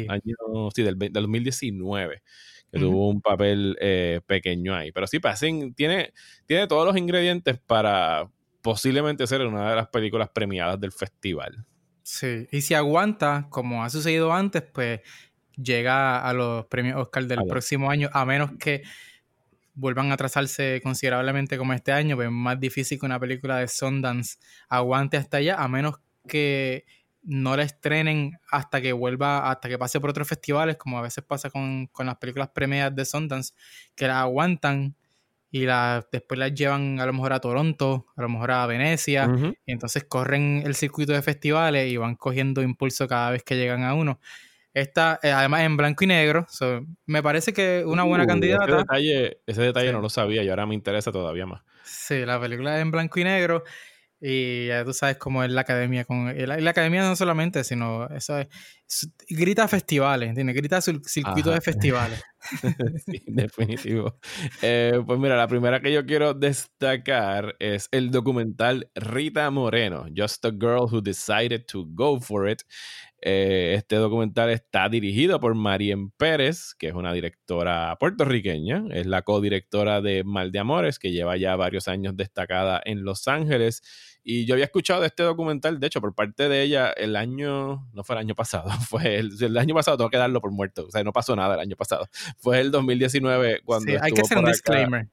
año, 0.07 0.69
sí, 0.75 0.83
del, 0.83 0.95
2019, 0.97 2.21
que 2.71 2.79
tuvo 2.79 3.09
un 3.09 3.19
papel 3.19 3.75
eh, 3.81 4.21
pequeño 4.27 4.75
ahí. 4.75 4.91
Pero 4.91 5.07
sí, 5.07 5.19
Passing 5.19 5.73
tiene, 5.73 6.13
tiene 6.45 6.67
todos 6.67 6.85
los 6.85 6.95
ingredientes 6.95 7.59
para 7.65 8.29
posiblemente 8.61 9.25
ser 9.25 9.41
una 9.41 9.71
de 9.71 9.75
las 9.75 9.87
películas 9.87 10.29
premiadas 10.29 10.79
del 10.79 10.91
festival. 10.91 11.65
Sí, 12.03 12.47
y 12.51 12.61
si 12.61 12.75
aguanta, 12.75 13.47
como 13.49 13.83
ha 13.83 13.89
sucedido 13.89 14.33
antes, 14.33 14.61
pues 14.61 14.99
llega 15.55 16.19
a 16.19 16.33
los 16.33 16.65
premios 16.65 17.01
Oscar 17.01 17.25
del 17.25 17.45
próximo 17.47 17.89
año, 17.89 18.09
a 18.13 18.25
menos 18.25 18.51
que 18.59 18.83
vuelvan 19.75 20.11
a 20.11 20.17
trazarse 20.17 20.81
considerablemente 20.83 21.57
como 21.57 21.73
este 21.73 21.91
año, 21.91 22.15
pues 22.15 22.27
es 22.27 22.33
más 22.33 22.59
difícil 22.59 22.99
que 22.99 23.05
una 23.05 23.19
película 23.19 23.57
de 23.57 23.67
Sundance 23.67 24.37
aguante 24.69 25.17
hasta 25.17 25.37
allá, 25.37 25.55
a 25.55 25.67
menos 25.67 25.95
que 26.27 26.85
no 27.23 27.55
la 27.55 27.63
estrenen 27.63 28.37
hasta 28.51 28.81
que 28.81 28.93
vuelva, 28.93 29.49
hasta 29.49 29.69
que 29.69 29.77
pase 29.77 29.99
por 29.99 30.09
otros 30.09 30.27
festivales, 30.27 30.77
como 30.77 30.99
a 30.99 31.01
veces 31.01 31.23
pasa 31.23 31.49
con, 31.49 31.89
las 31.97 32.17
películas 32.17 32.49
premiadas 32.49 32.95
de 32.95 33.05
Sundance, 33.05 33.53
que 33.95 34.07
la 34.07 34.21
aguantan 34.21 34.95
y 35.49 35.65
la, 35.65 36.05
después 36.11 36.39
las 36.39 36.53
llevan 36.53 36.99
a 36.99 37.05
lo 37.05 37.13
mejor 37.13 37.31
a 37.33 37.39
Toronto, 37.39 38.07
a 38.15 38.21
lo 38.23 38.29
mejor 38.29 38.51
a 38.51 38.65
Venecia, 38.65 39.29
y 39.65 39.71
entonces 39.71 40.03
corren 40.03 40.63
el 40.65 40.75
circuito 40.75 41.13
de 41.13 41.21
festivales 41.21 41.91
y 41.91 41.97
van 41.97 42.15
cogiendo 42.15 42.61
impulso 42.61 43.07
cada 43.07 43.29
vez 43.31 43.43
que 43.43 43.55
llegan 43.55 43.83
a 43.83 43.93
uno. 43.93 44.19
Esta, 44.73 45.19
eh, 45.21 45.31
además, 45.31 45.61
en 45.61 45.77
blanco 45.77 46.03
y 46.03 46.07
negro. 46.07 46.47
me 47.05 47.21
parece 47.21 47.53
que 47.53 47.83
una 47.85 48.03
buena 48.03 48.23
uh, 48.23 48.27
candidata. 48.27 48.65
Ese 48.65 48.75
detalle, 48.77 49.37
ese 49.45 49.61
detalle 49.61 49.91
no 49.91 50.01
lo 50.01 50.09
sabía 50.09 50.43
y 50.43 50.49
ahora 50.49 50.65
me 50.65 50.73
interesa 50.73 51.11
todavía 51.11 51.45
más. 51.45 51.61
Sí, 51.83 52.25
la 52.25 52.39
película 52.39 52.75
es 52.75 52.81
en 52.81 52.91
blanco 52.91 53.19
y 53.19 53.23
negro. 53.23 53.63
Y 54.25 54.67
ya 54.67 54.85
tú 54.85 54.93
sabes 54.93 55.17
cómo 55.17 55.43
es 55.43 55.51
la 55.51 55.61
academia. 55.61 56.05
Con, 56.05 56.33
la, 56.47 56.57
la 56.57 56.69
academia 56.69 57.03
no 57.03 57.13
solamente, 57.15 57.65
sino 57.65 58.07
eso 58.07 58.39
es, 58.39 58.47
grita 59.27 59.67
festivales, 59.67 60.29
¿entiendes? 60.29 60.55
Grita 60.55 60.81
circuito 60.81 61.51
de 61.51 61.59
festivales. 61.59 62.23
sí, 63.05 63.21
definitivo. 63.27 64.17
Eh, 64.61 65.01
pues 65.05 65.19
mira, 65.19 65.35
la 65.35 65.47
primera 65.47 65.81
que 65.81 65.91
yo 65.91 66.05
quiero 66.05 66.33
destacar 66.33 67.55
es 67.59 67.89
el 67.91 68.11
documental 68.11 68.89
Rita 68.95 69.49
Moreno, 69.51 70.05
Just 70.15 70.45
a 70.45 70.51
Girl 70.51 70.87
Who 70.89 71.01
Decided 71.01 71.65
to 71.67 71.85
Go 71.89 72.19
for 72.19 72.49
It. 72.49 72.61
Eh, 73.25 73.75
este 73.77 73.95
documental 73.95 74.49
está 74.49 74.89
dirigido 74.89 75.39
por 75.39 75.55
Marien 75.55 76.11
Pérez, 76.11 76.75
que 76.77 76.89
es 76.89 76.93
una 76.93 77.13
directora 77.13 77.95
puertorriqueña, 77.97 78.83
es 78.91 79.07
la 79.07 79.21
codirectora 79.21 80.01
de 80.01 80.25
Mal 80.25 80.51
de 80.51 80.59
Amores, 80.59 80.99
que 80.99 81.13
lleva 81.13 81.37
ya 81.37 81.55
varios 81.55 81.87
años 81.87 82.17
destacada 82.17 82.81
en 82.83 83.05
Los 83.05 83.29
Ángeles. 83.29 83.81
Y 84.25 84.45
yo 84.45 84.55
había 84.55 84.65
escuchado 84.65 84.99
de 84.99 85.07
este 85.07 85.23
documental, 85.23 85.79
de 85.79 85.87
hecho, 85.87 86.01
por 86.01 86.13
parte 86.13 86.49
de 86.49 86.63
ella 86.63 86.91
el 86.91 87.15
año, 87.15 87.87
no 87.93 88.03
fue 88.03 88.15
el 88.15 88.19
año 88.19 88.35
pasado, 88.35 88.69
fue 88.89 89.15
el, 89.19 89.57
año 89.57 89.73
pasado, 89.73 89.95
tengo 89.95 90.09
que 90.09 90.17
darlo 90.17 90.41
por 90.41 90.51
muerto, 90.51 90.87
o 90.87 90.91
sea, 90.91 91.01
no 91.05 91.13
pasó 91.13 91.33
nada 91.33 91.55
el 91.55 91.61
año 91.61 91.77
pasado. 91.77 92.09
Fue 92.37 92.59
el 92.59 92.71
2019 92.71 93.61
cuando... 93.63 93.89
Sí, 93.89 93.97
hay 94.01 94.11
que 94.11 94.19
hacer 94.19 94.37
un 94.37 94.45
disclaimer. 94.45 95.07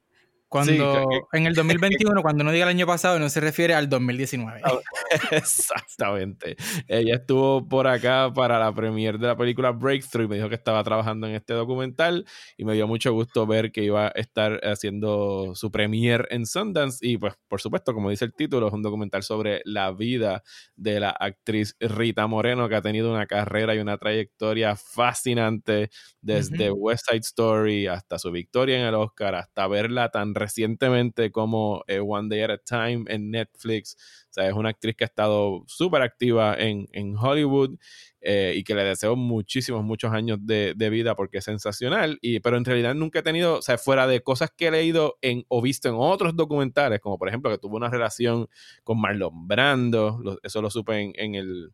Cuando, 0.51 1.07
en 1.31 1.45
el 1.45 1.53
2021, 1.55 2.21
cuando 2.21 2.41
uno 2.41 2.51
diga 2.51 2.65
el 2.65 2.71
año 2.71 2.85
pasado, 2.85 3.17
no 3.19 3.29
se 3.29 3.39
refiere 3.39 3.73
al 3.73 3.87
2019. 3.87 4.59
Ah, 4.65 4.73
exactamente. 5.31 6.57
Ella 6.89 7.15
estuvo 7.15 7.65
por 7.65 7.87
acá 7.87 8.29
para 8.35 8.59
la 8.59 8.75
premiere 8.75 9.17
de 9.17 9.27
la 9.27 9.37
película 9.37 9.71
Breakthrough 9.71 10.25
y 10.25 10.27
me 10.27 10.35
dijo 10.35 10.49
que 10.49 10.55
estaba 10.55 10.83
trabajando 10.83 11.25
en 11.25 11.35
este 11.35 11.53
documental 11.53 12.25
y 12.57 12.65
me 12.65 12.73
dio 12.73 12.85
mucho 12.85 13.13
gusto 13.13 13.47
ver 13.47 13.71
que 13.71 13.85
iba 13.85 14.07
a 14.07 14.09
estar 14.09 14.59
haciendo 14.65 15.53
su 15.55 15.71
premiere 15.71 16.25
en 16.31 16.45
Sundance 16.45 16.97
y 16.99 17.17
pues 17.17 17.33
por 17.47 17.61
supuesto, 17.61 17.93
como 17.93 18.09
dice 18.09 18.25
el 18.25 18.33
título, 18.33 18.67
es 18.67 18.73
un 18.73 18.81
documental 18.81 19.23
sobre 19.23 19.61
la 19.63 19.93
vida 19.93 20.43
de 20.75 20.99
la 20.99 21.11
actriz 21.11 21.77
Rita 21.79 22.27
Moreno 22.27 22.67
que 22.67 22.75
ha 22.75 22.81
tenido 22.81 23.09
una 23.09 23.25
carrera 23.25 23.73
y 23.73 23.79
una 23.79 23.97
trayectoria 23.97 24.75
fascinante 24.75 25.91
desde 26.19 26.71
West 26.71 27.05
Side 27.09 27.19
Story 27.19 27.87
hasta 27.87 28.19
su 28.19 28.31
victoria 28.31 28.81
en 28.81 28.85
el 28.85 28.95
Oscar, 28.95 29.35
hasta 29.35 29.65
verla 29.67 30.09
tan 30.09 30.35
recientemente 30.41 31.31
como 31.31 31.83
eh, 31.87 31.99
One 31.99 32.27
Day 32.29 32.41
at 32.41 32.51
a 32.51 32.57
Time 32.57 33.05
en 33.07 33.31
Netflix. 33.31 33.95
O 34.29 34.33
sea, 34.33 34.47
es 34.47 34.53
una 34.53 34.69
actriz 34.69 34.95
que 34.95 35.03
ha 35.03 35.07
estado 35.07 35.63
súper 35.67 36.01
activa 36.01 36.55
en, 36.57 36.87
en 36.93 37.15
Hollywood 37.15 37.77
eh, 38.21 38.53
y 38.55 38.63
que 38.63 38.75
le 38.75 38.83
deseo 38.83 39.15
muchísimos, 39.15 39.83
muchos 39.83 40.11
años 40.13 40.37
de, 40.41 40.73
vida 40.89 41.15
porque 41.15 41.39
es 41.39 41.45
sensacional. 41.45 42.17
Y, 42.21 42.39
pero 42.39 42.57
en 42.57 42.65
realidad 42.65 42.95
nunca 42.95 43.19
he 43.19 43.23
tenido, 43.23 43.57
o 43.57 43.61
sea, 43.61 43.77
fuera 43.77 44.07
de 44.07 44.21
cosas 44.21 44.51
que 44.55 44.67
he 44.67 44.71
leído 44.71 45.17
en, 45.21 45.45
o 45.47 45.61
visto 45.61 45.89
en 45.89 45.95
otros 45.97 46.35
documentales, 46.35 46.99
como 46.99 47.17
por 47.17 47.27
ejemplo 47.27 47.51
que 47.51 47.57
tuvo 47.57 47.77
una 47.77 47.89
relación 47.89 48.47
con 48.83 48.99
Marlon 48.99 49.47
Brando, 49.47 50.39
eso 50.43 50.61
lo 50.61 50.69
supe 50.69 51.13
en, 51.15 51.35
el 51.35 51.71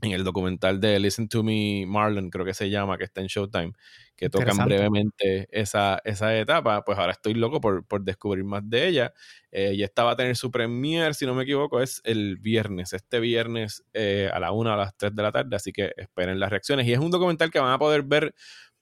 en 0.00 0.12
el 0.12 0.22
documental 0.22 0.80
de 0.80 0.98
Listen 1.00 1.28
to 1.28 1.42
Me 1.42 1.84
Marlon, 1.86 2.30
creo 2.30 2.44
que 2.44 2.54
se 2.54 2.70
llama, 2.70 2.96
que 2.98 3.04
está 3.04 3.20
en 3.20 3.26
Showtime, 3.26 3.72
que 4.14 4.30
tocan 4.30 4.56
brevemente 4.64 5.48
esa, 5.50 6.00
esa 6.04 6.36
etapa, 6.38 6.84
pues 6.84 6.98
ahora 6.98 7.12
estoy 7.12 7.34
loco 7.34 7.60
por, 7.60 7.84
por 7.84 8.02
descubrir 8.02 8.44
más 8.44 8.68
de 8.68 8.86
ella. 8.86 9.12
Eh, 9.50 9.72
y 9.74 9.82
esta 9.82 10.04
va 10.04 10.12
a 10.12 10.16
tener 10.16 10.36
su 10.36 10.50
premier, 10.50 11.14
si 11.14 11.26
no 11.26 11.34
me 11.34 11.42
equivoco, 11.42 11.80
es 11.80 12.00
el 12.04 12.36
viernes, 12.36 12.92
este 12.92 13.18
viernes 13.18 13.84
eh, 13.92 14.30
a 14.32 14.38
la 14.38 14.52
1 14.52 14.72
a 14.72 14.76
las 14.76 14.96
3 14.96 15.14
de 15.14 15.22
la 15.22 15.32
tarde, 15.32 15.56
así 15.56 15.72
que 15.72 15.92
esperen 15.96 16.38
las 16.38 16.50
reacciones. 16.50 16.86
Y 16.86 16.92
es 16.92 17.00
un 17.00 17.10
documental 17.10 17.50
que 17.50 17.58
van 17.58 17.72
a 17.72 17.78
poder 17.78 18.02
ver 18.02 18.34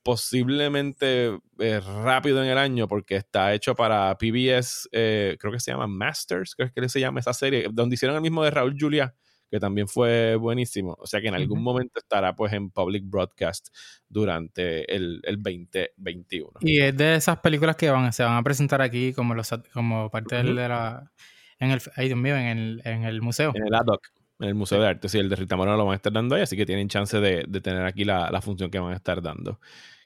posiblemente 0.02 1.38
eh, 1.58 1.80
rápido 1.80 2.42
en 2.42 2.50
el 2.50 2.58
año 2.58 2.87
porque 2.88 3.16
está 3.16 3.54
hecho 3.54 3.75
para 3.75 4.16
PBS, 4.18 4.88
creo 4.92 5.52
que 5.52 5.61
se 5.61 5.73
llama 5.73 5.87
Masters, 5.87 6.54
creo 6.54 6.70
que 6.73 6.88
se 6.88 7.00
llama 7.00 7.20
esa 7.20 7.32
serie, 7.32 7.68
donde 7.73 7.94
hicieron 7.94 8.16
el 8.16 8.23
mismo 8.23 8.44
de 8.44 8.50
Raúl 8.50 8.76
Julia 8.78 9.14
que 9.50 9.60
también 9.60 9.88
fue 9.88 10.36
buenísimo. 10.36 10.96
O 10.98 11.06
sea 11.06 11.20
que 11.20 11.28
en 11.28 11.34
algún 11.34 11.62
momento 11.62 11.98
estará 11.98 12.34
pues 12.34 12.52
en 12.52 12.70
public 12.70 13.04
broadcast 13.06 13.68
durante 14.08 14.94
el, 14.94 15.20
el 15.24 15.42
2021. 15.42 16.50
Y 16.60 16.80
es 16.80 16.96
de 16.96 17.16
esas 17.16 17.38
películas 17.38 17.76
que 17.76 17.90
van, 17.90 18.12
se 18.12 18.22
van 18.22 18.36
a 18.36 18.42
presentar 18.42 18.82
aquí 18.82 19.12
como 19.12 19.34
los 19.34 19.50
como 19.72 20.10
parte 20.10 20.36
de 20.36 20.44
la 20.44 21.12
en 21.58 21.70
el 21.70 21.80
ay 21.96 22.08
Dios 22.08 22.18
mío, 22.18 22.36
en 22.36 22.46
el, 22.46 22.82
en 22.84 23.04
el 23.04 23.22
museo. 23.22 23.52
En 23.54 23.66
el 23.66 23.74
ADOC, 23.74 24.08
en 24.40 24.48
el 24.48 24.54
Museo 24.54 24.80
de 24.80 24.88
Arte. 24.88 25.08
Sí, 25.08 25.18
el 25.18 25.28
de 25.28 25.36
Rita 25.36 25.56
Moreno 25.56 25.76
lo 25.76 25.86
van 25.86 25.94
a 25.94 25.96
estar 25.96 26.12
dando 26.12 26.34
ahí, 26.34 26.42
así 26.42 26.56
que 26.56 26.66
tienen 26.66 26.88
chance 26.88 27.18
de, 27.18 27.44
de 27.48 27.60
tener 27.60 27.84
aquí 27.84 28.04
la, 28.04 28.30
la, 28.30 28.42
función 28.42 28.70
que 28.70 28.78
van 28.78 28.92
a 28.92 28.96
estar 28.96 29.22
dando. 29.22 29.60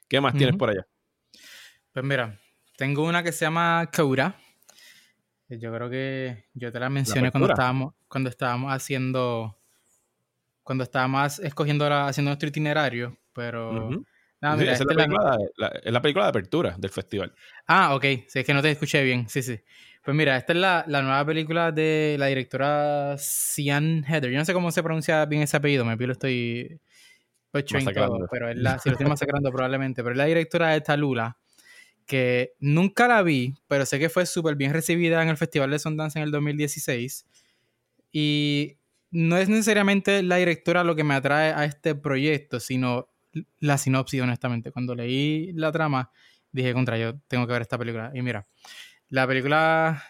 ¿Qué 0.07 0.21
más 0.21 0.33
tienes 0.33 0.55
por 0.55 0.69
allá? 0.69 0.87
Pues 1.91 2.05
mira, 2.05 2.39
tengo 2.77 3.05
una 3.05 3.23
que 3.23 3.31
se 3.31 3.45
llama 3.45 3.89
Kaura 3.91 4.35
yo 5.59 5.73
creo 5.73 5.89
que 5.89 6.45
yo 6.53 6.71
te 6.71 6.79
la 6.79 6.89
mencioné 6.89 7.31
cuando 7.31 7.49
estábamos, 7.49 7.93
cuando 8.07 8.29
estábamos 8.29 8.71
haciendo, 8.71 9.57
cuando 10.63 10.83
estábamos 10.83 11.39
escogiendo, 11.39 11.89
la, 11.89 12.07
haciendo 12.07 12.29
nuestro 12.29 12.49
itinerario, 12.49 13.17
pero... 13.33 13.89
es, 13.89 14.79
la 15.85 16.01
película, 16.01 16.25
de 16.25 16.29
apertura 16.29 16.75
del 16.77 16.89
festival. 16.89 17.33
Ah, 17.67 17.95
ok, 17.95 18.03
sí, 18.27 18.39
es 18.39 18.45
que 18.45 18.53
no 18.53 18.61
te 18.61 18.71
escuché 18.71 19.03
bien, 19.03 19.27
sí, 19.27 19.41
sí. 19.41 19.59
Pues 20.03 20.17
mira, 20.17 20.35
esta 20.35 20.53
es 20.53 20.59
la, 20.59 20.85
nueva 20.87 21.25
película 21.25 21.71
de 21.71 22.15
la 22.17 22.25
directora 22.27 23.15
Sian 23.17 24.03
Heather. 24.03 24.31
Yo 24.31 24.39
no 24.39 24.45
sé 24.45 24.53
cómo 24.53 24.71
se 24.71 24.81
pronuncia 24.81 25.25
bien 25.25 25.43
ese 25.43 25.57
apellido, 25.57 25.85
me 25.85 25.95
lo 25.95 26.13
estoy... 26.13 26.79
pero 27.51 28.49
es 28.49 28.57
la, 28.57 28.79
si 28.79 28.89
lo 28.89 28.93
estoy 28.93 29.07
masacrando 29.07 29.51
probablemente, 29.51 30.01
pero 30.01 30.13
es 30.13 30.17
la 30.17 30.25
directora 30.25 30.69
de 30.69 30.81
Talula, 30.81 31.37
que 32.05 32.53
nunca 32.59 33.07
la 33.07 33.23
vi, 33.23 33.55
pero 33.67 33.85
sé 33.85 33.99
que 33.99 34.09
fue 34.09 34.25
súper 34.25 34.55
bien 34.55 34.73
recibida 34.73 35.21
en 35.21 35.29
el 35.29 35.37
Festival 35.37 35.71
de 35.71 35.79
Sundance 35.79 36.19
en 36.19 36.23
el 36.23 36.31
2016. 36.31 37.25
Y 38.11 38.77
no 39.11 39.37
es 39.37 39.49
necesariamente 39.49 40.23
la 40.23 40.37
directora 40.37 40.83
lo 40.83 40.95
que 40.95 41.03
me 41.03 41.13
atrae 41.13 41.53
a 41.53 41.65
este 41.65 41.95
proyecto, 41.95 42.59
sino 42.59 43.09
la 43.59 43.77
sinopsis, 43.77 44.21
honestamente. 44.21 44.71
Cuando 44.71 44.95
leí 44.95 45.51
la 45.53 45.71
trama, 45.71 46.11
dije, 46.51 46.73
contra, 46.73 46.97
yo 46.97 47.19
tengo 47.27 47.47
que 47.47 47.53
ver 47.53 47.61
esta 47.61 47.77
película. 47.77 48.11
Y 48.13 48.21
mira, 48.21 48.47
la 49.09 49.27
película 49.27 50.03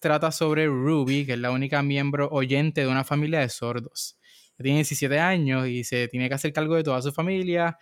trata 0.00 0.32
sobre 0.32 0.66
Ruby, 0.66 1.26
que 1.26 1.34
es 1.34 1.38
la 1.38 1.50
única 1.50 1.82
miembro 1.82 2.28
oyente 2.30 2.82
de 2.82 2.88
una 2.88 3.04
familia 3.04 3.40
de 3.40 3.48
sordos. 3.48 4.18
Tiene 4.56 4.78
17 4.78 5.18
años 5.18 5.66
y 5.66 5.84
se 5.84 6.08
tiene 6.08 6.28
que 6.28 6.34
hacer 6.34 6.52
cargo 6.52 6.76
de 6.76 6.84
toda 6.84 7.02
su 7.02 7.12
familia 7.12 7.78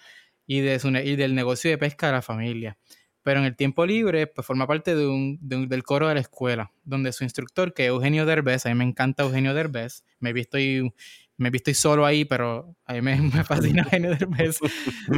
y, 0.47 0.61
de 0.61 0.81
y 1.05 1.17
del 1.17 1.35
negocio 1.35 1.71
de 1.71 1.79
pesca 1.79 2.07
de 2.07 2.13
la 2.13 2.23
familia 2.23 2.79
pero 3.23 3.41
en 3.41 3.47
el 3.47 3.57
tiempo 3.57 3.87
libre 3.87 4.27
pues 4.27 4.47
forma 4.47 4.67
parte 4.67 4.95
de 4.95 5.07
un, 5.07 5.39
del 5.41 5.83
coro 5.83 6.09
de 6.09 6.15
la 6.15 6.21
escuela, 6.21 6.73
donde 6.85 7.13
su 7.13 7.25
instructor, 7.25 7.73
que 7.73 7.85
es 7.85 7.89
Eugenio 7.89 8.27
Derbez, 8.27 8.67
a 8.67 8.69
mí 8.71 8.75
me 8.75 8.85
encanta 8.85 9.23
Eugenio 9.23 9.55
Derbez, 9.55 10.05
me 10.19 10.31
he 10.31 10.33
visto 10.33 10.59
y, 10.59 10.93
me 11.37 11.49
he 11.49 11.51
visto 11.51 11.73
solo 11.75 12.07
ahí, 12.07 12.25
pero 12.25 12.77
a 12.85 12.95
mí 12.95 13.01
me, 13.01 13.17
me 13.35 13.45
fascina 13.45 13.83
Eugenio 13.85 14.11
Derbez, 14.11 14.59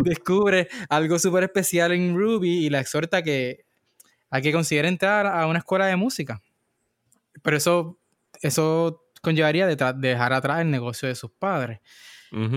descubre 0.05 0.69
algo 0.89 1.19
súper 1.19 1.45
especial 1.45 1.93
en 1.93 2.17
Ruby 2.17 2.67
y 2.67 2.71
la 2.71 2.81
exhorta 2.81 3.23
que, 3.23 3.65
a 4.31 4.41
que 4.41 4.53
considere 4.53 4.89
entrar 4.89 5.27
a 5.27 5.47
una 5.47 5.59
escuela 5.59 5.87
de 5.87 5.97
música. 5.97 6.43
Pero 7.43 7.57
eso, 7.57 7.99
eso 8.43 9.05
conllevaría 9.23 9.67
de 9.67 9.77
dejar 9.97 10.33
atrás 10.33 10.61
el 10.61 10.71
negocio 10.71 11.09
de 11.09 11.15
sus 11.15 11.31
padres. 11.31 11.81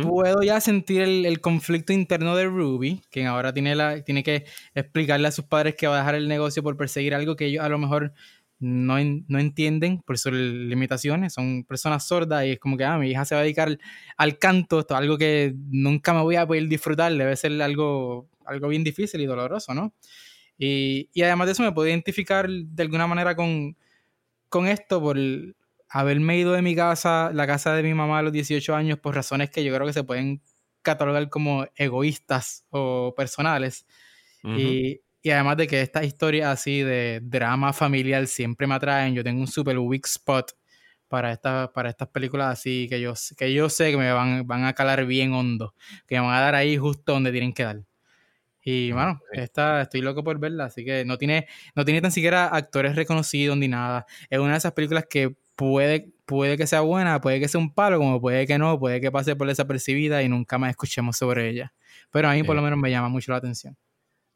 Puedo 0.01 0.41
ya 0.41 0.59
sentir 0.59 1.01
el, 1.01 1.39
conflicto 1.39 1.93
interno 1.93 2.35
de 2.35 2.45
Ruby, 2.45 3.01
quien 3.11 3.27
ahora 3.27 3.53
tiene, 3.53 3.75
la, 3.75 4.03
tiene 4.03 4.23
que 4.23 4.45
explicarle 4.73 5.27
a 5.27 5.31
sus 5.31 5.45
padres 5.45 5.75
que 5.75 5.85
va 5.85 5.95
a 5.95 5.99
dejar 5.99 6.15
el 6.15 6.27
negocio 6.27 6.63
por 6.63 6.75
perseguir 6.77 7.13
algo 7.13 7.35
que 7.35 7.45
ellos 7.45 7.63
a 7.63 7.69
lo 7.69 7.77
mejor 7.77 8.13
no, 8.59 8.95
no 9.27 9.39
entienden 9.39 10.01
por 10.01 10.17
sus 10.17 10.33
limitaciones. 10.33 11.33
Son 11.33 11.63
personas 11.63 12.07
sordas 12.07 12.45
y 12.45 12.51
es 12.51 12.59
como 12.59 12.75
que, 12.75 12.85
ah, 12.85 12.97
mi 12.97 13.11
hija 13.11 13.23
se 13.25 13.35
va 13.35 13.41
a 13.41 13.43
dedicar 13.43 13.77
al, 14.17 14.39
canto, 14.39 14.79
esto 14.79 14.95
es 14.95 14.99
algo 14.99 15.17
que 15.17 15.53
nunca 15.69 16.13
me 16.13 16.21
voy 16.21 16.37
a 16.37 16.47
poder 16.47 16.67
disfrutar, 16.67 17.13
debe 17.13 17.35
ser 17.35 17.61
algo, 17.61 18.27
algo 18.45 18.67
bien 18.69 18.83
difícil 18.83 19.21
y 19.21 19.25
doloroso, 19.27 19.75
¿no? 19.75 19.93
Y, 20.57 21.09
y 21.13 21.21
además 21.21 21.47
de 21.47 21.51
eso 21.53 21.61
me 21.61 21.71
puedo 21.71 21.87
identificar 21.87 22.49
de 22.49 22.81
alguna 22.83 23.05
manera 23.05 23.35
con, 23.35 23.77
con 24.49 24.67
esto 24.67 24.99
por 25.01 25.17
haberme 25.89 26.37
ido 26.37 26.53
de 26.53 26.61
mi 26.61 26.75
casa, 26.75 27.31
la 27.33 27.47
casa 27.47 27.73
de 27.73 27.83
mi 27.83 27.93
mamá 27.93 28.19
a 28.19 28.21
los 28.21 28.31
18 28.33 28.75
años, 28.75 28.99
por 28.99 29.15
razones 29.15 29.49
que 29.49 29.63
yo 29.63 29.73
creo 29.73 29.87
que 29.87 29.93
se 29.93 30.03
pueden 30.03 30.41
catalogar 30.81 31.29
como 31.29 31.65
egoístas 31.75 32.65
o 32.69 33.13
personales. 33.15 33.85
y, 34.43 35.01
y, 35.21 35.29
además 35.31 35.57
de 35.57 35.67
que 35.67 35.81
estas 35.81 36.05
historias 36.05 36.47
así 36.47 36.81
de 36.81 37.19
drama 37.23 37.73
familiar 37.73 38.27
siempre 38.27 38.67
me 38.67 38.75
atraen, 38.75 39.13
yo 39.13 39.23
tengo 39.23 39.41
un 39.41 39.47
super 39.47 39.77
weak 39.77 40.05
spot 40.05 40.53
para, 41.07 41.31
esta, 41.33 41.71
para 41.73 41.89
estas 41.89 42.09
películas 42.09 42.59
así 42.59 42.87
que 42.89 43.01
yo, 43.01 43.13
que 43.37 43.53
yo 43.53 43.69
sé 43.69 43.91
que 43.91 43.97
me 43.97 44.11
van, 44.11 44.45
van 44.45 44.65
a 44.65 44.73
calar 44.73 45.05
bien 45.05 45.33
hondo, 45.33 45.73
que 46.05 46.15
me 46.15 46.21
van 46.21 46.35
a 46.35 46.41
dar 46.41 46.55
ahí 46.55 46.77
justo 46.77 47.13
donde 47.13 47.31
tienen 47.31 47.53
que 47.53 47.63
dar. 47.63 47.81
Y 48.61 48.91
bueno, 48.91 49.21
esta, 49.31 49.81
estoy 49.81 50.01
loco 50.01 50.23
por 50.25 50.39
verla, 50.39 50.65
así 50.65 50.83
que 50.83 51.05
no 51.05 51.17
tiene, 51.17 51.47
no 51.73 51.85
tiene 51.85 52.01
tan 52.01 52.11
siquiera 52.11 52.47
actores 52.47 52.95
reconocidos 52.97 53.57
ni 53.57 53.69
nada. 53.69 54.05
Es 54.29 54.39
una 54.39 54.51
de 54.51 54.57
esas 54.57 54.73
películas 54.73 55.05
que 55.09 55.37
puede, 55.57 56.13
puede 56.25 56.55
que 56.55 56.67
sea 56.67 56.81
buena, 56.81 57.19
puede 57.19 57.41
que 57.41 57.49
sea 57.49 57.59
un 57.59 57.73
palo, 57.73 57.97
como 57.97 58.21
puede 58.21 58.47
que 58.47 58.57
no, 58.57 58.79
puede 58.79 59.01
que 59.01 59.11
pase 59.11 59.35
por 59.35 59.47
desapercibida 59.47 60.23
y 60.23 60.29
nunca 60.29 60.57
más 60.57 60.69
escuchemos 60.69 61.17
sobre 61.17 61.49
ella. 61.49 61.73
Pero 62.11 62.29
a 62.29 62.33
mí 62.33 62.43
por 62.43 62.55
lo 62.55 62.61
menos 62.61 62.79
me 62.79 62.89
llama 62.89 63.09
mucho 63.09 63.33
la 63.33 63.39
atención. 63.39 63.75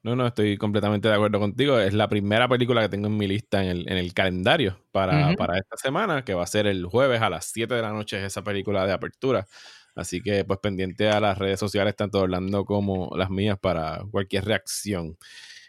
No, 0.04 0.16
no, 0.16 0.26
estoy 0.26 0.58
completamente 0.58 1.08
de 1.08 1.14
acuerdo 1.14 1.40
contigo. 1.40 1.80
Es 1.80 1.94
la 1.94 2.10
primera 2.10 2.50
película 2.50 2.82
que 2.82 2.90
tengo 2.90 3.06
en 3.06 3.18
mi 3.18 3.28
lista 3.28 3.64
en 3.64 3.70
el, 3.70 3.90
en 3.90 3.98
el 3.98 4.16
calendario 4.16 4.84
para, 4.92 5.36
para, 5.36 5.60
esta 5.60 5.78
semana, 5.78 6.26
que 6.26 6.34
va 6.34 6.44
a 6.44 6.48
ser 6.48 6.66
el 6.66 6.88
jueves 6.88 7.22
a 7.22 7.30
las 7.30 7.46
7 7.46 7.76
de 7.76 7.82
la 7.84 7.92
noche, 7.92 8.26
esa 8.26 8.44
película 8.44 8.86
de 8.88 8.94
apertura. 8.94 9.46
Así 9.94 10.22
que, 10.22 10.44
pues, 10.44 10.58
pendiente 10.58 11.08
a 11.08 11.20
las 11.20 11.38
redes 11.38 11.60
sociales, 11.60 11.96
tanto 11.96 12.22
Orlando 12.22 12.66
como 12.66 13.12
las 13.16 13.30
mías, 13.30 13.60
para 13.60 14.04
cualquier 14.10 14.46
reacción. 14.46 15.18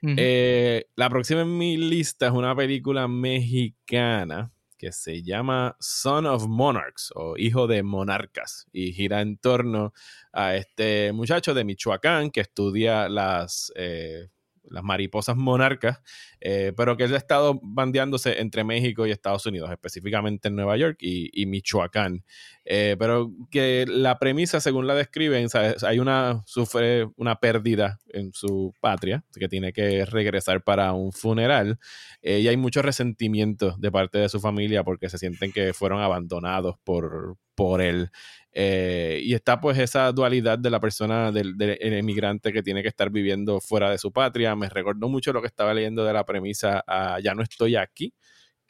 Eh, 0.05 0.87
la 0.97 1.11
próxima 1.11 1.43
en 1.43 1.59
mi 1.59 1.77
lista 1.77 2.27
es 2.27 2.33
una 2.33 2.57
película 2.57 3.07
mexicana 3.07 4.51
que 4.83 4.91
se 4.91 5.23
llama 5.23 5.77
Son 5.79 6.27
of 6.27 6.49
Monarchs 6.49 7.13
o 7.15 7.37
Hijo 7.39 7.69
de 7.69 7.85
Monarcas 7.85 8.67
y 8.73 8.93
gira 8.93 9.21
en 9.21 9.37
torno 9.37 9.93
a 10.33 10.57
este 10.57 11.13
muchacho 11.13 11.55
de 11.55 11.63
Michoacán 11.63 12.33
que 12.33 12.41
estudia 12.41 13.09
las 13.09 13.73
eh, 13.77 14.27
las 14.65 14.83
mariposas 14.83 15.37
monarcas, 15.37 16.01
eh, 16.41 16.73
pero 16.77 16.97
que 16.97 17.05
él 17.05 17.15
ha 17.15 17.19
estado 17.19 17.61
bandeándose 17.63 18.41
entre 18.41 18.65
México 18.65 19.07
y 19.07 19.13
Estados 19.13 19.47
Unidos, 19.47 19.71
específicamente 19.71 20.49
en 20.49 20.57
Nueva 20.57 20.77
York 20.77 20.97
y, 21.01 21.47
Michoacán. 21.47 22.25
Eh, 22.65 22.97
pero 22.99 23.33
que 23.51 23.85
la 23.89 24.19
premisa, 24.19 24.61
según 24.61 24.87
la 24.87 24.95
describen, 24.95 25.49
hay 25.83 25.99
una, 25.99 26.43
sufre 26.47 27.09
una 27.17 27.37
pérdida 27.37 27.99
en 28.09 28.33
su 28.33 28.73
patria, 28.81 29.25
que 29.35 29.49
tiene 29.49 29.73
que 29.73 30.05
regresar 30.05 30.63
para 30.63 30.93
un 30.93 31.13
funeral, 31.13 31.79
eh, 32.23 32.41
y 32.41 32.49
hay 32.49 32.57
mucho 32.57 32.83
resentimiento 32.83 33.77
de 33.79 33.91
parte 33.91 34.19
de 34.19 34.29
su 34.29 34.41
familia 34.41 34.85
porque 34.85 35.09
se 35.09 35.19
sienten 35.19 35.53
que 35.53 35.73
fueron 35.73 36.01
abandonados 36.01 36.77
por, 36.85 37.37
por 37.55 37.83
él. 37.83 38.11
Eh, 38.55 39.21
y 39.25 39.35
está 39.35 39.61
pues 39.61 39.79
esa 39.79 40.13
dualidad 40.13 40.59
de 40.59 40.71
la 40.71 40.79
persona, 40.79 41.33
del, 41.33 41.57
emigrante 41.81 42.53
que 42.53 42.63
tiene 42.63 42.83
que 42.83 42.89
estar 42.89 43.11
viviendo 43.11 43.61
fuera 43.61 43.91
de 43.91 43.99
su 43.99 44.13
patria. 44.13 44.55
Me 44.55 44.69
recordó 44.69 45.09
mucho 45.09 45.33
lo 45.33 45.41
que 45.41 45.47
estaba 45.49 45.75
leyendo 45.75 46.05
de 46.05 46.13
la 46.13 46.25
premisa 46.25 46.85
Ya 47.23 47.35
no 47.35 47.43
estoy 47.43 47.77
aquí, 47.77 48.15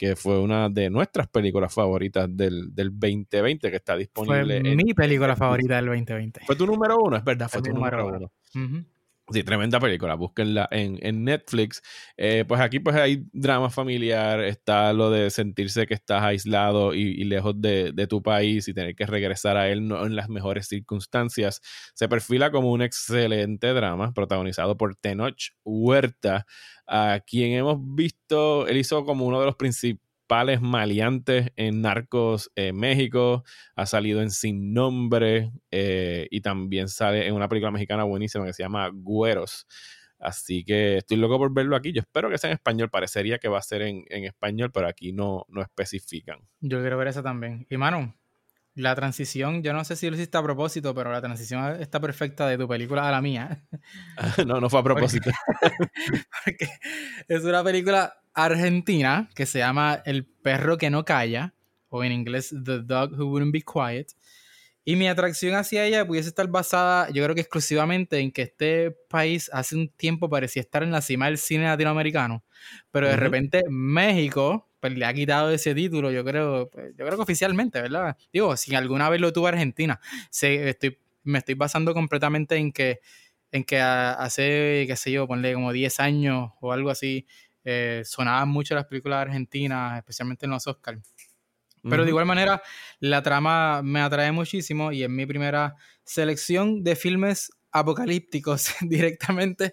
que 0.02 0.16
fue 0.16 0.40
una 0.40 0.68
de 0.68 0.90
nuestras 0.90 1.28
películas 1.28 1.72
favoritas 1.72 2.28
del, 2.28 2.74
del 2.74 2.90
2020 2.90 3.70
que 3.70 3.76
está 3.76 3.96
disponible. 3.96 4.60
Fue 4.60 4.74
mi 4.74 4.94
película 4.94 5.36
favorita 5.36 5.76
del 5.76 5.86
2020. 5.86 6.40
Fue 6.44 6.56
tu 6.56 6.66
número 6.66 6.98
uno, 6.98 7.18
es 7.18 7.22
verdad, 7.22 7.48
fue, 7.48 7.62
tu 7.62 7.72
número, 7.72 8.08
uno. 8.08 8.32
Sí, 9.32 9.42
tremenda 9.44 9.80
película, 9.80 10.14
búsquenla 10.14 10.68
en, 10.70 10.98
en 11.00 11.24
Netflix. 11.24 11.82
Eh, 12.16 12.44
pues 12.46 12.60
aquí 12.60 12.80
pues 12.80 12.96
hay 12.96 13.24
drama 13.32 13.70
familiar, 13.70 14.40
está 14.40 14.92
lo 14.92 15.10
de 15.10 15.30
sentirse 15.30 15.86
que 15.86 15.94
estás 15.94 16.22
aislado 16.22 16.92
y, 16.94 17.24
lejos 17.24 17.54
de, 17.60 17.92
de, 17.92 18.06
tu 18.06 18.22
país 18.22 18.68
y 18.68 18.74
tener 18.74 18.94
que 18.94 19.06
regresar 19.06 19.56
a 19.56 19.68
él 19.70 19.88
no 19.88 20.04
en 20.04 20.16
las 20.16 20.28
mejores 20.28 20.68
circunstancias. 20.68 21.60
Se 21.94 22.08
perfila 22.08 22.50
como 22.50 22.70
un 22.72 22.82
excelente 22.82 23.68
drama 23.68 24.12
protagonizado 24.12 24.76
por 24.76 24.96
Tenoch 24.96 25.52
Huerta, 25.64 26.44
a 26.86 27.20
quien 27.26 27.52
hemos 27.52 27.78
visto, 27.94 28.66
él 28.66 28.76
hizo 28.76 29.04
como 29.04 29.24
uno 29.24 29.40
de 29.40 29.46
los 29.46 29.56
principales 29.56 30.11
maleantes 30.60 31.52
en 31.56 31.82
Narcos 31.82 32.50
en 32.54 32.76
México, 32.76 33.44
ha 33.76 33.86
salido 33.86 34.22
en 34.22 34.30
Sin 34.30 34.72
Nombre 34.72 35.52
eh, 35.70 36.28
y 36.30 36.40
también 36.40 36.88
sale 36.88 37.26
en 37.26 37.34
una 37.34 37.48
película 37.48 37.70
mexicana 37.70 38.04
buenísima 38.04 38.44
que 38.44 38.52
se 38.52 38.62
llama 38.62 38.90
Güeros. 38.92 39.66
Así 40.18 40.64
que 40.64 40.98
estoy 40.98 41.16
loco 41.16 41.36
por 41.36 41.52
verlo 41.52 41.74
aquí. 41.74 41.92
Yo 41.92 42.00
espero 42.00 42.30
que 42.30 42.38
sea 42.38 42.50
en 42.50 42.54
español. 42.54 42.90
Parecería 42.90 43.38
que 43.38 43.48
va 43.48 43.58
a 43.58 43.62
ser 43.62 43.82
en, 43.82 44.04
español, 44.08 44.70
pero 44.72 44.86
aquí 44.86 45.12
no, 45.12 45.44
no 45.48 45.62
especifican. 45.62 46.38
Yo 46.60 46.80
quiero 46.80 46.96
ver 46.96 47.08
esa 47.08 47.24
también. 47.24 47.66
Y 47.68 47.76
mano, 47.76 48.14
la 48.74 48.94
transición, 48.94 49.62
yo 49.62 49.72
no 49.72 49.84
sé 49.84 49.96
si 49.96 50.08
lo 50.08 50.16
hiciste 50.16 50.38
a 50.38 50.42
propósito, 50.42 50.94
pero 50.94 51.12
la 51.12 51.20
transición 51.20 51.80
está 51.80 52.00
perfecta 52.00 52.46
de 52.46 52.56
tu 52.56 52.68
película 52.68 53.08
a 53.08 53.10
la 53.10 53.20
mía. 53.20 53.66
no, 54.46 54.60
no 54.60 54.70
fue 54.70 54.80
a 54.80 54.82
propósito. 54.84 55.30
porque 56.44 56.68
es 57.28 57.44
una 57.44 57.62
película 57.64 58.21
argentina 58.34 59.28
que 59.34 59.46
se 59.46 59.58
llama 59.58 60.02
El 60.04 60.26
perro 60.26 60.78
que 60.78 60.90
no 60.90 61.04
calla, 61.04 61.54
o 61.88 62.02
en 62.04 62.12
inglés 62.12 62.50
The 62.50 62.80
Dog 62.80 63.12
Who 63.12 63.26
Wouldn't 63.26 63.52
Be 63.52 63.62
Quiet. 63.62 64.12
Y 64.84 64.96
mi 64.96 65.06
atracción 65.06 65.54
hacia 65.54 65.84
ella 65.84 66.04
pudiese 66.04 66.28
estar 66.28 66.48
basada, 66.48 67.08
yo 67.10 67.22
creo 67.22 67.36
que 67.36 67.42
exclusivamente 67.42 68.18
en 68.18 68.32
que 68.32 68.42
este 68.42 68.90
país 69.08 69.48
hace 69.52 69.76
un 69.76 69.88
tiempo 69.88 70.28
parecía 70.28 70.60
estar 70.60 70.82
en 70.82 70.90
la 70.90 71.00
cima 71.00 71.26
del 71.26 71.38
cine 71.38 71.64
latinoamericano, 71.64 72.42
pero 72.90 73.06
de 73.06 73.14
repente 73.14 73.62
México 73.68 74.68
pues, 74.80 74.94
le 74.94 75.04
ha 75.04 75.14
quitado 75.14 75.52
ese 75.52 75.72
título, 75.76 76.10
yo 76.10 76.24
creo, 76.24 76.68
pues, 76.68 76.96
yo 76.96 77.06
creo 77.06 77.16
que 77.16 77.22
oficialmente, 77.22 77.80
¿verdad? 77.80 78.16
Digo, 78.32 78.56
si 78.56 78.74
alguna 78.74 79.08
vez 79.08 79.20
lo 79.20 79.32
tuvo 79.32 79.46
Argentina, 79.46 80.00
estoy, 80.32 80.98
me 81.22 81.38
estoy 81.38 81.54
basando 81.54 81.94
completamente 81.94 82.56
en 82.56 82.72
que, 82.72 82.98
en 83.52 83.62
que 83.62 83.80
hace, 83.80 84.84
qué 84.88 84.96
sé 84.96 85.12
yo, 85.12 85.28
ponle 85.28 85.54
como 85.54 85.72
10 85.72 86.00
años 86.00 86.50
o 86.60 86.72
algo 86.72 86.90
así, 86.90 87.26
eh, 87.64 88.02
sonaban 88.04 88.48
mucho 88.48 88.74
las 88.74 88.86
películas 88.86 89.20
argentinas, 89.20 89.98
especialmente 89.98 90.46
en 90.46 90.52
los 90.52 90.66
Oscars. 90.66 91.00
Pero 91.88 92.04
de 92.04 92.10
igual 92.10 92.26
manera, 92.26 92.62
la 93.00 93.22
trama 93.22 93.82
me 93.82 94.00
atrae 94.00 94.30
muchísimo 94.30 94.92
y 94.92 95.02
es 95.02 95.10
mi 95.10 95.26
primera 95.26 95.74
selección 96.04 96.84
de 96.84 96.94
filmes 96.94 97.50
apocalípticos 97.72 98.72
directamente 98.82 99.72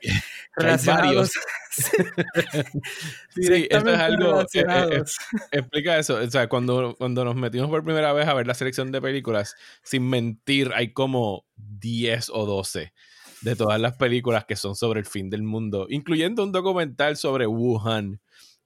relacionados. 0.55 1.31
sí, 3.35 3.67
eso 3.69 3.89
es 3.89 3.99
algo. 3.99 4.41
Eh, 4.41 4.45
eh, 4.53 5.03
explica 5.51 5.99
eso. 5.99 6.15
O 6.15 6.29
sea, 6.29 6.47
cuando, 6.49 6.95
cuando 6.97 7.23
nos 7.23 7.35
metimos 7.35 7.69
por 7.69 7.83
primera 7.83 8.11
vez 8.13 8.27
a 8.27 8.33
ver 8.33 8.47
la 8.47 8.53
selección 8.53 8.91
de 8.91 9.01
películas, 9.01 9.55
sin 9.83 10.09
mentir, 10.09 10.71
hay 10.73 10.93
como 10.93 11.45
10 11.57 12.31
o 12.33 12.45
12 12.45 12.93
de 13.41 13.55
todas 13.55 13.79
las 13.79 13.95
películas 13.97 14.45
que 14.45 14.55
son 14.55 14.75
sobre 14.75 14.99
el 14.99 15.05
fin 15.05 15.29
del 15.29 15.43
mundo, 15.43 15.87
incluyendo 15.89 16.43
un 16.43 16.51
documental 16.51 17.17
sobre 17.17 17.47
Wuhan 17.47 18.19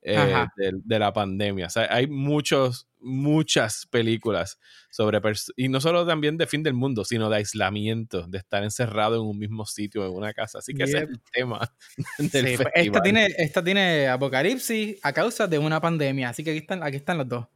eh, 0.06 0.48
de, 0.58 1.00
la 1.00 1.14
pandemia. 1.14 1.68
O 1.68 1.70
sea, 1.70 1.88
hay 1.90 2.08
muchos, 2.08 2.88
muchas 3.00 3.86
películas 3.90 4.60
sobre, 4.90 5.22
y 5.56 5.70
no 5.70 5.80
solo 5.80 6.06
también 6.06 6.38
de 6.38 6.46
fin 6.46 6.62
del 6.62 6.74
mundo, 6.74 7.06
sino 7.06 7.30
de 7.30 7.38
aislamiento, 7.38 8.28
de 8.28 8.40
estar 8.40 8.64
encerrado 8.64 9.16
en 9.16 9.22
un 9.22 9.38
mismo 9.40 9.66
sitio, 9.66 10.06
en 10.06 10.14
una 10.14 10.34
casa. 10.34 10.60
Así 10.60 10.74
que 10.74 10.84
ese 10.84 10.98
es 10.98 11.04
el 11.04 11.22
tema 11.32 11.74
del 12.18 12.58
pues, 12.58 12.68
Esta 12.74 13.02
tiene, 13.02 13.28
esta 13.38 13.64
tiene 13.64 14.08
apocalipsis 14.10 15.00
a 15.04 15.14
causa 15.14 15.48
de 15.48 15.58
una 15.58 15.80
pandemia, 15.80 16.30
así 16.30 16.44
que 16.44 16.52
aquí 16.52 16.60
están, 16.60 16.84
aquí 16.84 16.98
están 16.98 17.18
los 17.18 17.30
dos. 17.30 17.48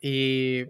Y 0.00 0.64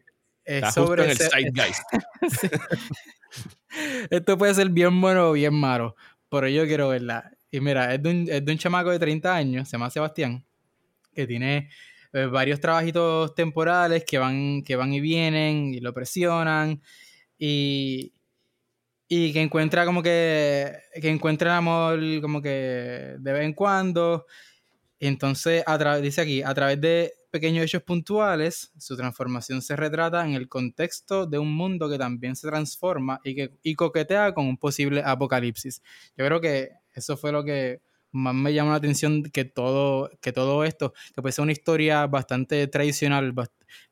es 0.47 0.73
sobre 0.73 1.05
en 1.05 1.11
el 1.11 1.19
zeitgeist. 1.19 1.83
Esto 4.11 4.39
puede 4.39 4.55
ser 4.55 4.71
bien 4.71 4.99
bueno 5.01 5.31
o 5.31 5.33
bien 5.33 5.55
malo, 5.55 5.97
pero 6.31 6.49
yo 6.49 6.65
quiero 6.67 6.89
verla. 6.89 7.31
Y 7.51 7.61
mira, 7.61 7.93
es 7.93 8.03
de 8.03 8.09
un, 8.09 8.29
es 8.31 8.45
de 8.45 8.53
un 8.53 8.59
chamaco 8.59 8.91
de 8.91 8.99
30 8.99 9.35
años, 9.35 9.69
se 9.69 9.73
llama 9.73 9.91
Sebastián, 9.91 10.45
que 11.15 11.27
tiene 11.27 11.69
eh, 12.13 12.27
varios 12.27 12.61
trabajitos 12.61 13.35
temporales 13.35 14.05
que 14.05 14.19
van, 14.19 14.63
que 14.63 14.77
van 14.77 14.93
y 14.93 15.01
vienen 15.01 15.75
y 15.75 15.81
lo 15.81 15.93
presionan. 15.93 16.81
Y, 17.39 18.13
y 19.09 19.33
que 19.33 19.41
encuentra 19.41 19.85
como 19.85 20.03
que, 20.03 20.79
que 21.01 21.09
encuentra 21.09 21.57
amor 21.57 22.01
como 22.21 22.41
que 22.43 23.17
de 23.19 23.33
vez 23.33 23.43
en 23.43 23.53
cuando. 23.53 24.27
Entonces, 24.99 25.63
a 25.67 25.97
dice 25.99 26.23
aquí, 26.23 26.43
a 26.43 26.55
través 26.55 26.81
de 26.81 27.13
pequeños 27.31 27.65
hechos 27.65 27.83
puntuales, 27.83 28.73
su 28.79 28.97
transformación 28.97 29.63
se 29.63 29.77
retrata 29.77 30.27
en 30.27 30.35
el 30.35 30.49
contexto 30.49 31.27
de 31.27 31.39
un 31.39 31.55
mundo 31.55 31.89
que 31.89 31.99
también 31.99 32.37
se 32.37 32.49
transforma 32.49 33.21
y 33.25 33.35
que 33.35 33.53
y 33.63 33.75
coquetea 33.75 34.35
con 34.35 34.47
un 34.47 34.57
posible 34.57 35.03
apocalipsis. 35.05 35.83
Yo 36.17 36.25
creo 36.27 36.41
que 36.41 36.71
eso 36.95 37.17
fue 37.17 37.33
lo 37.33 37.45
que 37.45 37.81
más 38.13 38.35
me 38.35 38.53
llamó 38.53 38.71
la 38.71 38.77
atención 38.77 39.23
que 39.25 39.45
todo, 39.45 40.11
que 40.21 40.33
todo 40.33 40.65
esto, 40.65 40.93
que 41.15 41.23
puede 41.23 41.33
ser 41.33 41.43
una 41.43 41.53
historia 41.53 42.07
bastante 42.07 42.67
tradicional, 42.67 43.35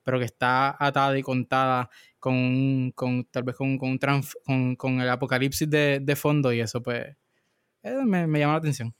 pero 0.02 0.18
que 0.18 0.24
está 0.24 0.76
atada 0.78 1.16
y 1.18 1.22
contada 1.22 1.90
con, 2.18 2.90
con 2.92 3.24
tal 3.26 3.42
vez 3.42 3.56
con, 3.56 3.76
con, 3.76 3.98
con, 4.76 5.00
el 5.00 5.08
apocalipsis 5.10 5.68
de, 5.68 6.00
de, 6.00 6.16
fondo 6.16 6.52
y 6.52 6.60
eso 6.60 6.82
pues 6.82 7.14
eh, 7.82 8.00
me, 8.04 8.26
me 8.26 8.38
llama 8.38 8.54
la 8.54 8.58
atención. 8.58 8.94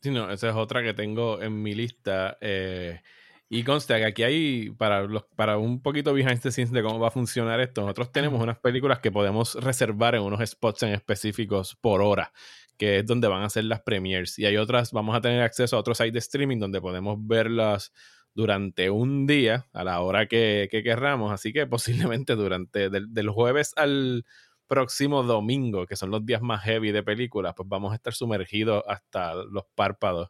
Sí, 0.00 0.10
no, 0.10 0.30
esa 0.30 0.50
es 0.50 0.54
otra 0.54 0.82
que 0.82 0.94
tengo 0.94 1.42
en 1.42 1.60
mi 1.60 1.74
lista. 1.74 2.38
Eh, 2.40 3.00
y 3.50 3.64
consta 3.64 3.96
que 3.96 4.04
aquí 4.04 4.22
hay, 4.22 4.70
para, 4.70 5.02
los, 5.04 5.24
para 5.34 5.56
un 5.56 5.80
poquito 5.80 6.12
behind 6.12 6.40
the 6.40 6.50
scenes 6.50 6.70
de 6.70 6.82
cómo 6.82 6.98
va 6.98 7.08
a 7.08 7.10
funcionar 7.10 7.60
esto, 7.60 7.80
nosotros 7.80 8.12
tenemos 8.12 8.42
unas 8.42 8.58
películas 8.58 8.98
que 9.00 9.10
podemos 9.10 9.54
reservar 9.54 10.14
en 10.14 10.22
unos 10.22 10.48
spots 10.48 10.82
en 10.82 10.90
específicos 10.90 11.74
por 11.76 12.02
hora, 12.02 12.32
que 12.76 12.98
es 12.98 13.06
donde 13.06 13.26
van 13.26 13.42
a 13.42 13.50
ser 13.50 13.64
las 13.64 13.80
premiers. 13.80 14.38
Y 14.38 14.44
hay 14.44 14.58
otras, 14.58 14.92
vamos 14.92 15.16
a 15.16 15.20
tener 15.22 15.42
acceso 15.42 15.76
a 15.76 15.80
otros 15.80 15.96
sites 15.98 16.12
de 16.12 16.18
streaming 16.18 16.58
donde 16.58 16.80
podemos 16.80 17.16
verlas 17.26 17.92
durante 18.34 18.90
un 18.90 19.26
día, 19.26 19.66
a 19.72 19.82
la 19.82 20.00
hora 20.02 20.26
que, 20.26 20.68
que 20.70 20.82
querramos. 20.82 21.32
Así 21.32 21.52
que 21.52 21.66
posiblemente 21.66 22.36
durante 22.36 22.90
del 22.90 23.30
jueves 23.30 23.72
al 23.76 24.26
próximo 24.66 25.22
domingo, 25.22 25.86
que 25.86 25.96
son 25.96 26.10
los 26.10 26.24
días 26.26 26.42
más 26.42 26.62
heavy 26.64 26.92
de 26.92 27.02
películas, 27.02 27.54
pues 27.56 27.66
vamos 27.68 27.92
a 27.92 27.94
estar 27.96 28.12
sumergidos 28.12 28.84
hasta 28.86 29.34
los 29.34 29.64
párpados 29.74 30.28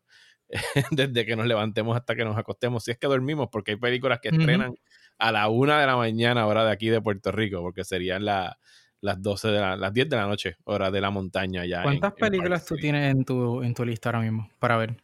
desde 0.90 1.26
que 1.26 1.36
nos 1.36 1.46
levantemos 1.46 1.96
hasta 1.96 2.14
que 2.14 2.24
nos 2.24 2.36
acostemos, 2.36 2.84
si 2.84 2.90
es 2.90 2.98
que 2.98 3.06
dormimos, 3.06 3.48
porque 3.50 3.72
hay 3.72 3.76
películas 3.76 4.20
que 4.20 4.28
estrenan 4.28 4.74
a 5.18 5.32
la 5.32 5.48
una 5.48 5.80
de 5.80 5.86
la 5.86 5.96
mañana, 5.96 6.46
hora 6.46 6.64
de 6.64 6.72
aquí 6.72 6.88
de 6.88 7.00
Puerto 7.00 7.32
Rico, 7.32 7.60
porque 7.60 7.84
serían 7.84 8.24
las 8.24 8.56
12 9.00 9.48
de 9.48 9.60
la, 9.60 9.76
las 9.76 9.92
10 9.92 10.08
de 10.08 10.16
la 10.16 10.26
noche, 10.26 10.56
hora 10.64 10.90
de 10.90 11.00
la 11.00 11.10
montaña 11.10 11.64
ya. 11.66 11.82
¿Cuántas 11.82 12.14
películas 12.14 12.64
tú 12.64 12.76
tienes 12.76 13.10
en 13.10 13.24
tu, 13.24 13.62
en 13.62 13.74
tu 13.74 13.84
lista 13.84 14.08
ahora 14.10 14.20
mismo 14.20 14.48
para 14.58 14.76
ver? 14.76 14.96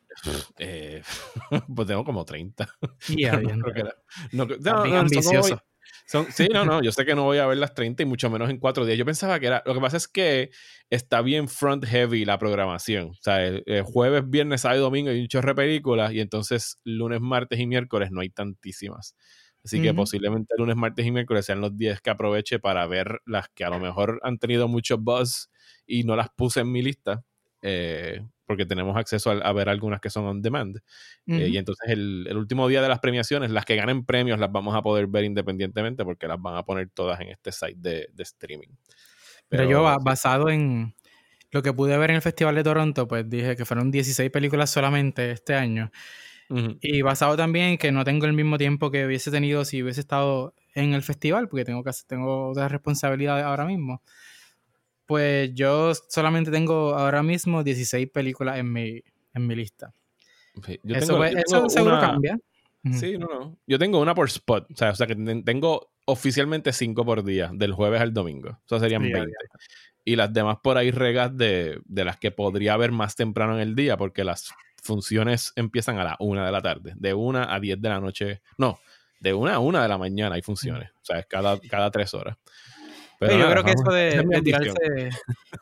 Eh, 0.59 1.03
pues 1.75 1.89
tengo 1.89 2.05
como 2.05 2.25
30. 2.25 2.69
Yeah, 3.09 3.41
no, 4.33 4.47
no, 4.47 4.99
ambicioso 4.99 5.61
sí, 6.07 6.49
no, 6.53 6.65
no, 6.65 6.83
yo 6.83 6.93
sé 6.93 7.05
que 7.05 7.15
no 7.15 7.25
voy 7.25 7.39
a 7.39 7.47
ver 7.47 7.59
las 7.59 7.75
30 7.75 8.03
y 8.03 8.07
mucho 8.07 8.31
menos 8.31 8.51
en 8.51 8.59
cuatro 8.59 8.85
días. 8.85 8.99
Yo 8.99 9.05
pensaba 9.05 9.41
que 9.41 9.47
era, 9.47 9.63
lo 9.65 9.75
que 9.75 9.81
pasa 9.81 9.97
es 9.97 10.09
que 10.09 10.51
está 10.91 11.23
bien 11.23 11.49
front 11.49 11.85
heavy 11.85 12.25
la 12.25 12.39
programación. 12.39 13.11
O 13.11 13.23
sea, 13.23 13.45
el, 13.45 13.83
jueves, 13.83 14.29
viernes, 14.29 14.63
sábado 14.63 14.81
y 14.81 14.83
domingo 14.83 15.11
hay 15.11 15.21
un 15.21 15.29
chorro 15.29 15.49
de 15.49 15.55
películas 15.55 16.13
y 16.13 16.21
entonces 16.21 16.79
lunes, 16.85 17.21
martes 17.21 17.59
y 17.59 17.67
miércoles 17.67 18.11
no 18.11 18.21
hay 18.21 18.31
tantísimas. 18.31 19.15
Así 19.65 19.81
que 19.81 19.95
posiblemente 19.95 20.55
lunes, 20.59 20.77
martes 20.77 21.07
y 21.07 21.11
miércoles 21.11 21.47
sean 21.47 21.63
los 21.63 21.75
10 21.75 22.03
que 22.03 22.11
aproveche 22.11 22.59
para 22.59 22.87
ver 22.87 23.23
las 23.25 23.49
que 23.49 23.65
a 23.65 23.71
lo 23.71 23.79
mejor 23.79 24.21
han 24.23 24.39
tenido 24.39 24.69
mucho 24.69 24.99
buzz 24.99 25.49
y 25.87 26.05
no 26.05 26.17
las 26.17 26.29
puse 26.37 26.61
en 26.61 26.71
mi 26.71 26.83
lista. 26.83 27.25
Eh, 27.63 28.21
porque 28.47 28.67
tenemos 28.67 28.97
acceso 28.97 29.31
a, 29.31 29.53
ver 29.53 29.69
algunas 29.69 30.01
que 30.01 30.11
son 30.11 30.27
on 30.27 30.43
demand. 30.43 30.79
Eh, 31.27 31.49
y 31.49 31.57
entonces 31.57 31.89
el, 31.89 32.37
último 32.37 32.69
día 32.69 32.83
de 32.83 32.89
las 32.89 33.01
premiaciones, 33.01 33.51
las 33.51 33.65
que 33.65 33.77
ganen 33.77 34.05
premios 34.05 34.39
las 34.39 34.53
vamos 34.53 34.75
a 34.75 34.83
poder 34.83 35.07
ver 35.07 35.25
independientemente 35.25 36.05
porque 36.05 36.29
las 36.29 36.41
van 36.41 36.57
a 36.57 36.63
poner 36.65 36.91
todas 36.91 37.21
en 37.21 37.29
este 37.29 37.53
site 37.53 37.77
de, 37.77 38.09
streaming. 38.19 38.69
Pero, 39.49 39.69
yo, 39.69 39.83
basado 40.03 40.49
en 40.49 40.95
lo 41.51 41.63
que 41.63 41.73
pude 41.73 41.97
ver 41.97 42.11
en 42.11 42.17
el 42.17 42.23
Festival 42.23 42.55
de 42.55 42.65
Toronto, 42.65 43.07
pues 43.07 43.29
dije 43.29 43.57
que 43.57 43.65
fueron 43.65 43.91
16 43.91 44.31
películas 44.31 44.71
solamente 44.71 45.31
este 45.31 45.55
año. 45.55 45.91
Y 46.81 47.03
basado 47.03 47.37
también 47.37 47.67
en 47.67 47.79
que 47.79 47.91
no 47.91 48.05
tengo 48.05 48.27
el 48.27 48.33
mismo 48.33 48.59
tiempo 48.59 48.91
que 48.91 49.07
hubiese 49.07 49.31
tenido 49.31 49.65
si 49.65 49.83
hubiese 49.83 50.01
estado 50.01 50.55
en 50.75 50.93
el 50.93 51.03
festival, 51.03 51.49
porque 51.49 51.65
tengo, 51.65 51.83
que, 51.83 51.91
tengo 52.07 52.51
otras 52.51 52.71
responsabilidades 52.71 53.45
ahora 53.45 53.65
mismo. 53.65 54.03
Pues 55.07 55.53
yo 55.55 55.93
solamente 55.95 56.51
tengo 56.51 56.95
ahora 56.95 57.23
mismo 57.23 57.63
16 57.63 58.11
películas 58.11 58.59
en 58.59 58.73
mi, 58.73 59.03
en 59.35 59.47
mi 59.47 59.55
lista. 59.55 59.95
eso, 60.83 61.69
seguro 61.69 62.01
cambia. 62.01 62.39
Sí, 62.93 63.17
no, 63.17 63.27
no. 63.27 63.59
Yo 63.67 63.79
tengo 63.79 64.01
una 64.01 64.15
por 64.15 64.29
spot. 64.29 64.71
O 64.71 64.77
sea, 64.77 64.91
o 64.91 64.95
sea 64.95 65.07
que 65.07 65.17
tengo 65.17 65.91
oficialmente 66.05 66.73
5 66.73 67.05
por 67.05 67.25
día, 67.25 67.51
del 67.53 67.73
jueves 67.73 68.01
al 68.01 68.13
domingo. 68.13 68.51
O 68.51 68.69
sea, 68.69 68.79
serían 68.79 69.03
20. 69.03 69.33
y 70.05 70.17
las 70.17 70.33
demás 70.33 70.59
por 70.63 70.77
ahí 70.77 70.91
regas 70.91 71.37
de, 71.37 71.81
de 71.85 72.05
las 72.05 72.19
que 72.19 72.31
podría 72.31 72.75
haber 72.75 72.93
más 72.93 73.17
temprano 73.17 73.55
en 73.55 73.61
el 73.61 73.75
día, 73.75 73.97
porque 73.97 74.23
las 74.23 74.53
funciones 74.85 75.53
empiezan 75.57 75.99
a 75.99 76.05
la 76.05 76.17
una 76.21 76.45
de 76.45 76.53
la 76.53 76.61
tarde, 76.61 76.93
de 76.97 77.15
una 77.15 77.53
a 77.55 77.59
diez 77.59 77.81
de 77.81 77.89
la 77.89 78.01
noche, 78.01 78.43
no, 78.59 78.79
de 79.19 79.33
una 79.33 79.55
a 79.55 79.59
una 79.59 79.83
de 79.83 79.89
la 79.89 79.97
mañana 79.97 80.35
hay 80.35 80.43
funciones, 80.43 80.91
o 80.91 81.05
sea, 81.05 81.19
es 81.19 81.27
cada, 81.27 81.59
cada 81.59 81.91
tres 81.91 82.13
horas. 82.13 82.37
Pero 83.27 83.39
yo 83.39 83.51
creo 83.51 83.65
que 83.65 83.71
eso 83.73 83.93
de, 83.93 84.41
tirarse, 84.43 85.11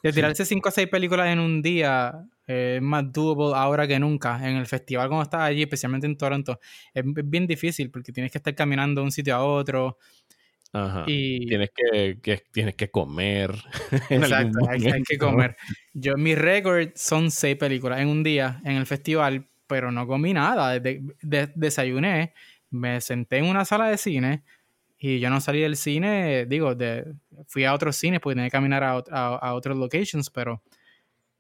de 0.03 0.13
tirarse 0.13 0.45
cinco 0.45 0.69
o 0.69 0.73
seis 0.73 0.89
películas 0.89 1.29
en 1.29 1.39
un 1.39 1.63
día 1.63 2.25
es 2.47 2.83
más 2.83 3.13
doable 3.13 3.57
ahora 3.57 3.87
que 3.87 3.99
nunca. 3.99 4.39
En 4.49 4.57
el 4.57 4.67
festival, 4.67 5.09
cuando 5.09 5.23
estás 5.23 5.43
allí, 5.43 5.63
especialmente 5.63 6.07
en 6.07 6.17
Toronto, 6.17 6.59
es 6.93 7.05
bien 7.07 7.47
difícil 7.47 7.91
porque 7.91 8.13
tienes 8.13 8.33
que 8.33 8.39
estar 8.39 8.55
caminando 8.55 9.01
de 9.01 9.07
un 9.07 9.13
sitio 9.13 9.35
a 9.35 9.45
otro. 9.45 9.99
Ajá. 10.73 11.05
Y... 11.07 11.47
Tienes 11.47 11.71
que, 11.75 12.43
tienes 12.51 12.75
que 12.75 12.91
comer. 12.91 13.55
Exacto, 14.11 14.59
hay, 14.69 15.03
que 15.03 15.19
comer. 15.19 15.57
Yo, 15.93 16.17
mi 16.17 16.35
récord 16.35 16.91
son 16.95 17.31
seis 17.31 17.57
películas 17.57 18.01
en 18.01 18.09
un 18.09 18.23
día 18.23 18.61
en 18.65 18.77
el 18.77 18.87
festival, 18.87 19.49
pero 19.67 19.93
no 19.93 20.07
comí 20.07 20.33
nada. 20.33 20.81
desayuné, 21.55 22.33
me 22.71 23.01
senté 23.01 23.39
en 23.39 23.45
una 23.45 23.65
sala 23.65 23.89
de 23.89 23.99
cine 23.99 24.43
y 25.05 25.19
yo 25.19 25.31
no 25.31 25.41
salí 25.41 25.61
del 25.61 25.77
cine, 25.77 26.47
digo, 26.47 26.77
de, 26.77 27.13
fui 27.49 27.65
a 27.65 27.75
otros 27.75 27.97
cines 27.97 28.21
porque 28.21 28.37
tenía 28.37 28.47
que 28.47 28.53
caminar 28.53 28.85
a, 28.85 29.03
a, 29.11 29.35
a 29.35 29.55
otros 29.55 29.77
locations, 29.77 30.31
pero 30.31 30.63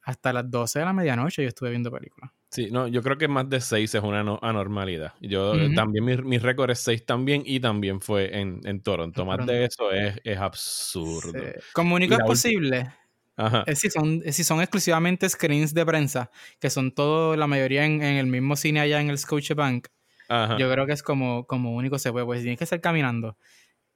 hasta 0.02 0.32
las 0.32 0.50
12 0.50 0.80
de 0.80 0.84
la 0.84 0.92
medianoche 0.92 1.42
yo 1.42 1.48
estuve 1.48 1.70
viendo 1.70 1.88
películas. 1.92 2.32
Sí, 2.50 2.70
no, 2.72 2.88
yo 2.88 3.02
creo 3.02 3.16
que 3.16 3.28
más 3.28 3.48
de 3.48 3.60
6 3.60 3.94
es 3.94 4.02
una 4.02 4.20
anormalidad. 4.42 5.14
Yo 5.20 5.54
eh, 5.54 5.70
también, 5.76 6.04
mi, 6.04 6.38
récord 6.38 6.70
es 6.70 6.80
6 6.80 7.06
también 7.06 7.44
y 7.46 7.60
también 7.60 8.00
fue 8.00 8.36
en, 8.36 8.60
en 8.64 8.82
Toronto. 8.82 9.24
Más 9.24 9.46
de 9.46 9.64
eso 9.64 9.92
es, 9.92 10.16
es 10.24 10.38
absurdo. 10.38 11.32
Como 11.72 11.94
único 11.94 12.14
es 12.14 12.20
posible. 12.26 12.92
Ajá. 13.36 13.62
Es 13.68 13.78
si, 13.78 13.90
son, 13.90 14.22
si 14.32 14.42
son 14.42 14.60
exclusivamente 14.60 15.28
screens 15.28 15.72
de 15.72 15.86
prensa, 15.86 16.30
que 16.58 16.68
son 16.68 16.92
todo, 16.92 17.36
la 17.36 17.46
mayoría 17.46 17.86
en, 17.86 18.02
en 18.02 18.16
el 18.16 18.26
mismo 18.26 18.56
cine 18.56 18.80
allá 18.80 19.00
en 19.00 19.08
el 19.08 19.18
Scotiabank. 19.18 19.86
Ajá. 20.28 20.56
Yo 20.58 20.70
creo 20.70 20.86
que 20.86 20.92
es 20.92 21.02
como, 21.02 21.46
como 21.46 21.74
único 21.74 21.98
se 21.98 22.12
puede. 22.12 22.26
Pues 22.26 22.40
si 22.40 22.44
tienes 22.44 22.58
que 22.58 22.64
estar 22.64 22.80
caminando 22.80 23.36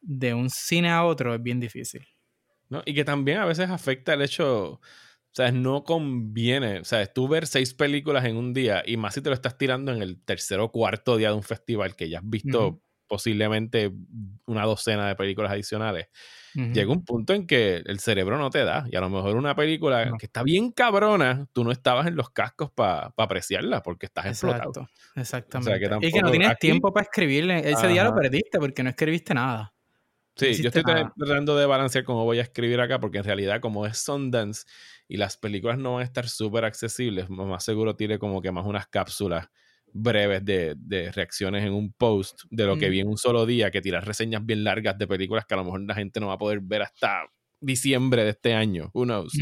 de 0.00 0.34
un 0.34 0.50
cine 0.50 0.90
a 0.90 1.04
otro 1.04 1.34
es 1.34 1.42
bien 1.42 1.60
difícil. 1.60 2.06
¿No? 2.68 2.82
Y 2.84 2.94
que 2.94 3.04
también 3.04 3.38
a 3.38 3.44
veces 3.44 3.70
afecta 3.70 4.14
el 4.14 4.22
hecho 4.22 4.80
o 5.36 5.36
sea, 5.36 5.52
no 5.52 5.84
conviene. 5.84 6.80
O 6.80 6.84
sea, 6.86 7.04
tú 7.04 7.28
ver 7.28 7.46
seis 7.46 7.74
películas 7.74 8.24
en 8.24 8.38
un 8.38 8.54
día 8.54 8.82
y 8.86 8.96
más 8.96 9.12
si 9.12 9.20
te 9.20 9.28
lo 9.28 9.34
estás 9.34 9.58
tirando 9.58 9.92
en 9.92 10.00
el 10.00 10.18
tercer 10.24 10.60
o 10.60 10.72
cuarto 10.72 11.18
día 11.18 11.28
de 11.28 11.34
un 11.34 11.42
festival 11.42 11.94
que 11.94 12.08
ya 12.08 12.20
has 12.20 12.24
visto 12.26 12.80
posiblemente 13.06 13.92
una 14.46 14.64
docena 14.64 15.06
de 15.06 15.14
películas 15.14 15.52
adicionales. 15.52 16.06
Llega 16.56 16.90
un 16.90 17.04
punto 17.04 17.34
en 17.34 17.46
que 17.46 17.82
el 17.84 17.98
cerebro 17.98 18.38
no 18.38 18.48
te 18.50 18.64
da. 18.64 18.86
Y 18.90 18.96
a 18.96 19.00
lo 19.00 19.10
mejor 19.10 19.36
una 19.36 19.54
película 19.54 20.12
que 20.18 20.26
está 20.26 20.42
bien 20.42 20.72
cabrona, 20.72 21.46
tú 21.52 21.64
no 21.64 21.70
estabas 21.70 22.06
en 22.06 22.16
los 22.16 22.30
cascos 22.30 22.70
para 22.70 23.12
apreciarla 23.16 23.82
porque 23.82 24.06
estás 24.06 24.26
explotado. 24.26 24.88
Exactamente. 25.14 26.06
y 26.06 26.10
que 26.10 26.22
no 26.22 26.30
tienes 26.30 26.58
tiempo 26.58 26.92
para 26.92 27.04
escribirle. 27.04 27.70
Ese 27.70 27.88
día 27.88 28.04
lo 28.04 28.14
perdiste 28.14 28.58
porque 28.58 28.82
no 28.82 28.90
escribiste 28.90 29.34
nada. 29.34 29.72
Sí, 30.36 30.54
yo 30.62 30.68
estoy 30.68 30.82
tratando 30.82 31.56
de 31.56 31.64
balancear 31.64 32.04
cómo 32.04 32.24
voy 32.24 32.38
a 32.38 32.42
escribir 32.42 32.78
acá, 32.80 33.00
porque 33.00 33.18
en 33.18 33.24
realidad, 33.24 33.60
como 33.60 33.86
es 33.86 33.98
Sundance 33.98 34.66
y 35.08 35.16
las 35.16 35.38
películas 35.38 35.78
no 35.78 35.94
van 35.94 36.02
a 36.02 36.04
estar 36.04 36.28
súper 36.28 36.64
accesibles, 36.66 37.30
más 37.30 37.64
seguro 37.64 37.96
tiene 37.96 38.18
como 38.18 38.42
que 38.42 38.52
más 38.52 38.66
unas 38.66 38.86
cápsulas 38.86 39.48
breves 39.96 40.44
de, 40.44 40.74
de, 40.76 41.10
reacciones 41.12 41.64
en 41.64 41.72
un 41.72 41.92
post 41.92 42.42
de 42.50 42.66
lo 42.66 42.76
que 42.76 42.88
vi 42.88 43.00
en 43.00 43.08
un 43.08 43.16
solo 43.16 43.46
día, 43.46 43.70
que 43.70 43.80
tiras 43.80 44.04
reseñas 44.04 44.44
bien 44.44 44.64
largas 44.64 44.98
de 44.98 45.06
películas 45.06 45.46
que 45.46 45.54
a 45.54 45.56
lo 45.56 45.64
mejor 45.64 45.80
la 45.82 45.94
gente 45.94 46.20
no 46.20 46.28
va 46.28 46.34
a 46.34 46.38
poder 46.38 46.60
ver 46.60 46.82
hasta 46.82 47.22
diciembre 47.60 48.24
de 48.24 48.30
este 48.30 48.54
año. 48.54 48.90
Who 48.94 49.04
knows? 49.04 49.32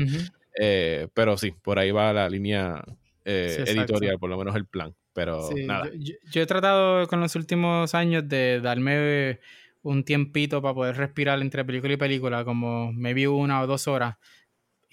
Eh, 0.58 1.08
pero 1.14 1.36
sí, 1.36 1.52
por 1.62 1.78
ahí 1.78 1.90
va 1.90 2.12
la 2.12 2.28
línea 2.28 2.82
eh, 3.24 3.64
editorial, 3.66 4.18
por 4.18 4.30
lo 4.30 4.38
menos 4.38 4.54
el 4.56 4.66
plan. 4.66 4.94
Pero 5.12 5.48
nada. 5.66 5.90
yo, 5.96 6.42
he 6.42 6.46
tratado 6.46 7.06
con 7.06 7.20
los 7.20 7.36
últimos 7.36 7.94
años 7.94 8.28
de 8.28 8.60
darme 8.60 9.38
un 9.82 10.04
tiempito 10.04 10.60
para 10.60 10.74
poder 10.74 10.96
respirar 10.96 11.40
entre 11.40 11.64
película 11.64 11.92
y 11.92 11.96
película, 11.96 12.44
como 12.44 12.92
me 12.92 13.14
vi 13.14 13.26
una 13.26 13.62
o 13.62 13.66
dos 13.66 13.86
horas. 13.86 14.16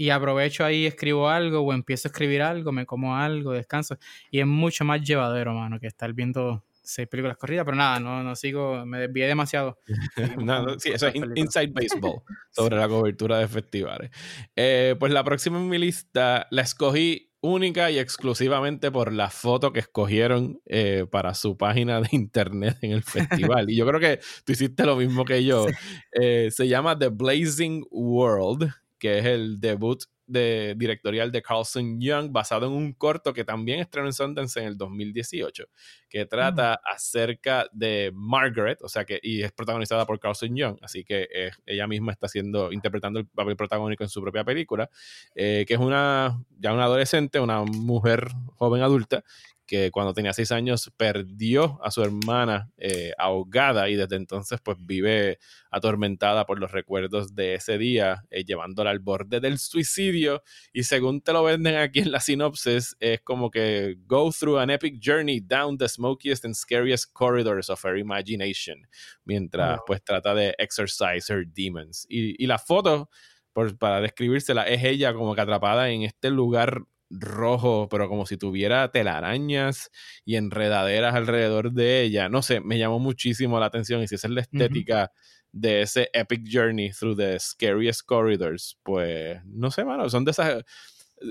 Y 0.01 0.09
aprovecho 0.09 0.65
ahí, 0.65 0.87
escribo 0.87 1.29
algo 1.29 1.59
o 1.59 1.73
empiezo 1.73 2.07
a 2.07 2.09
escribir 2.09 2.41
algo, 2.41 2.71
me 2.71 2.87
como 2.87 3.15
algo, 3.15 3.51
descanso. 3.51 3.99
Y 4.31 4.39
es 4.39 4.47
mucho 4.47 4.83
más 4.83 4.99
llevadero, 5.03 5.53
mano, 5.53 5.79
que 5.79 5.85
estar 5.85 6.11
viendo 6.11 6.65
seis 6.81 7.07
películas 7.07 7.37
corridas. 7.37 7.65
Pero 7.65 7.77
nada, 7.77 7.99
no, 7.99 8.23
no 8.23 8.35
sigo, 8.35 8.83
me 8.83 8.97
desvié 8.97 9.27
demasiado. 9.27 9.77
no, 10.43 10.79
sí, 10.79 10.89
eso 10.89 11.05
es 11.05 11.13
Inside 11.35 11.71
Baseball 11.71 12.23
sobre 12.49 12.77
la 12.77 12.87
cobertura 12.87 13.37
de 13.37 13.47
festivales. 13.47 14.09
Eh, 14.55 14.95
pues 14.99 15.13
la 15.13 15.23
próxima 15.23 15.59
en 15.59 15.69
mi 15.69 15.77
lista 15.77 16.47
la 16.49 16.63
escogí 16.63 17.31
única 17.41 17.89
y 17.89 17.97
exclusivamente 17.99 18.91
por 18.91 19.11
la 19.11 19.29
foto 19.29 19.73
que 19.73 19.79
escogieron 19.79 20.61
eh, 20.65 21.05
para 21.09 21.33
su 21.33 21.57
página 21.57 21.99
de 21.99 22.09
internet 22.11 22.77
en 22.81 22.91
el 22.91 23.03
festival. 23.03 23.69
y 23.69 23.75
yo 23.75 23.85
creo 23.87 23.99
que 23.99 24.19
tú 24.45 24.53
hiciste 24.53 24.85
lo 24.85 24.95
mismo 24.95 25.25
que 25.25 25.43
yo. 25.43 25.65
Eh, 26.13 26.49
se 26.51 26.67
llama 26.67 26.97
The 26.97 27.07
Blazing 27.07 27.85
World, 27.89 28.69
que 29.01 29.17
es 29.17 29.25
el 29.25 29.59
debut 29.59 30.03
de, 30.27 30.75
directorial 30.77 31.31
de 31.31 31.41
Carlson 31.41 31.99
Young, 31.99 32.31
basado 32.31 32.67
en 32.67 32.73
un 32.73 32.93
corto 32.93 33.33
que 33.33 33.43
también 33.43 33.79
estrenó 33.79 34.07
en 34.07 34.13
Sundance 34.13 34.59
en 34.59 34.67
el 34.67 34.77
2018, 34.77 35.65
que 36.07 36.27
trata 36.27 36.73
mm. 36.73 36.93
acerca 36.93 37.65
de 37.71 38.11
Margaret, 38.13 38.77
o 38.83 38.87
sea 38.87 39.03
que, 39.03 39.19
y 39.23 39.41
es 39.41 39.51
protagonizada 39.53 40.05
por 40.05 40.19
Carlson 40.19 40.55
Young, 40.55 40.77
así 40.83 41.03
que 41.03 41.27
ella 41.65 41.87
misma 41.87 42.11
está 42.11 42.27
haciendo, 42.27 42.71
interpretando 42.71 43.19
el 43.19 43.25
papel 43.25 43.55
protagónico 43.55 44.03
en 44.03 44.09
su 44.09 44.21
propia 44.21 44.43
película, 44.43 44.87
eh, 45.33 45.65
que 45.67 45.73
es 45.73 45.79
una, 45.79 46.45
ya 46.59 46.73
una 46.73 46.83
adolescente, 46.83 47.39
una 47.39 47.63
mujer 47.63 48.27
joven 48.53 48.83
adulta, 48.83 49.23
que 49.71 49.89
cuando 49.89 50.13
tenía 50.13 50.34
seis 50.34 50.51
años 50.51 50.91
perdió 50.97 51.79
a 51.81 51.91
su 51.91 52.03
hermana 52.03 52.69
eh, 52.75 53.13
ahogada 53.17 53.88
y 53.88 53.95
desde 53.95 54.17
entonces 54.17 54.60
pues 54.62 54.75
vive 54.81 55.39
atormentada 55.69 56.45
por 56.45 56.60
los 56.60 56.73
recuerdos 56.73 57.36
de 57.36 57.53
ese 57.53 57.77
día, 57.77 58.25
eh, 58.31 58.43
llevándola 58.43 58.89
al 58.89 58.99
borde 58.99 59.39
del 59.39 59.60
suicidio. 59.60 60.43
Y 60.73 60.84
según 60.84 61.21
te 61.21 61.31
lo 61.31 61.45
venden 61.45 61.77
aquí 61.77 61.99
en 61.99 62.12
la 62.12 62.19
sinopsis 62.19 62.97
es 62.99 63.21
como 63.21 63.49
que 63.49 63.95
go 64.07 64.29
through 64.38 64.60
an 64.60 64.71
epic 64.71 64.99
journey 65.01 65.39
down 65.39 65.77
the 65.77 65.88
smokiest 65.88 66.43
and 66.43 66.53
scariest 66.53 67.13
corridors 67.13 67.69
of 67.69 67.81
her 67.86 67.97
imagination 67.97 68.86
mientras 69.23 69.79
pues 69.88 70.03
trata 70.03 70.36
de 70.36 70.53
exercise 70.57 71.31
her 71.31 71.47
demons. 71.47 72.05
Y, 72.10 72.43
y 72.43 72.45
la 72.45 72.60
foto 72.60 73.10
por, 73.53 73.77
para 73.77 74.01
describírsela 74.01 74.63
es 74.63 74.84
ella 74.84 75.13
como 75.13 75.34
que 75.34 75.39
atrapada 75.39 75.91
en 75.91 76.03
este 76.03 76.29
lugar 76.29 76.84
rojo, 77.12 77.88
pero 77.89 78.08
como 78.08 78.26
si 78.26 78.38
tuviera 78.38 78.91
telarañas 78.91 79.91
y 80.26 80.36
enredaderas 80.36 81.15
alrededor 81.15 81.71
de 81.71 82.02
ella. 82.02 82.30
No 82.30 82.41
sé, 82.41 82.62
me 82.62 82.78
llamó 82.78 83.00
muchísimo 83.00 83.60
la 83.60 83.67
atención 83.67 84.02
y 84.02 84.08
si 84.08 84.15
esa 84.15 84.28
es 84.28 84.34
la 84.34 84.41
estética 84.41 85.12
de 85.52 85.82
ese 85.82 86.10
epic 86.13 86.43
journey 86.50 86.91
through 86.91 87.17
the 87.17 87.39
scariest 87.39 88.02
corridors, 88.06 88.78
pues 88.84 89.41
no 89.45 89.71
sé, 89.71 89.84
mano, 89.86 90.10
son 90.10 90.26
de 90.26 90.32
esas... 90.32 90.63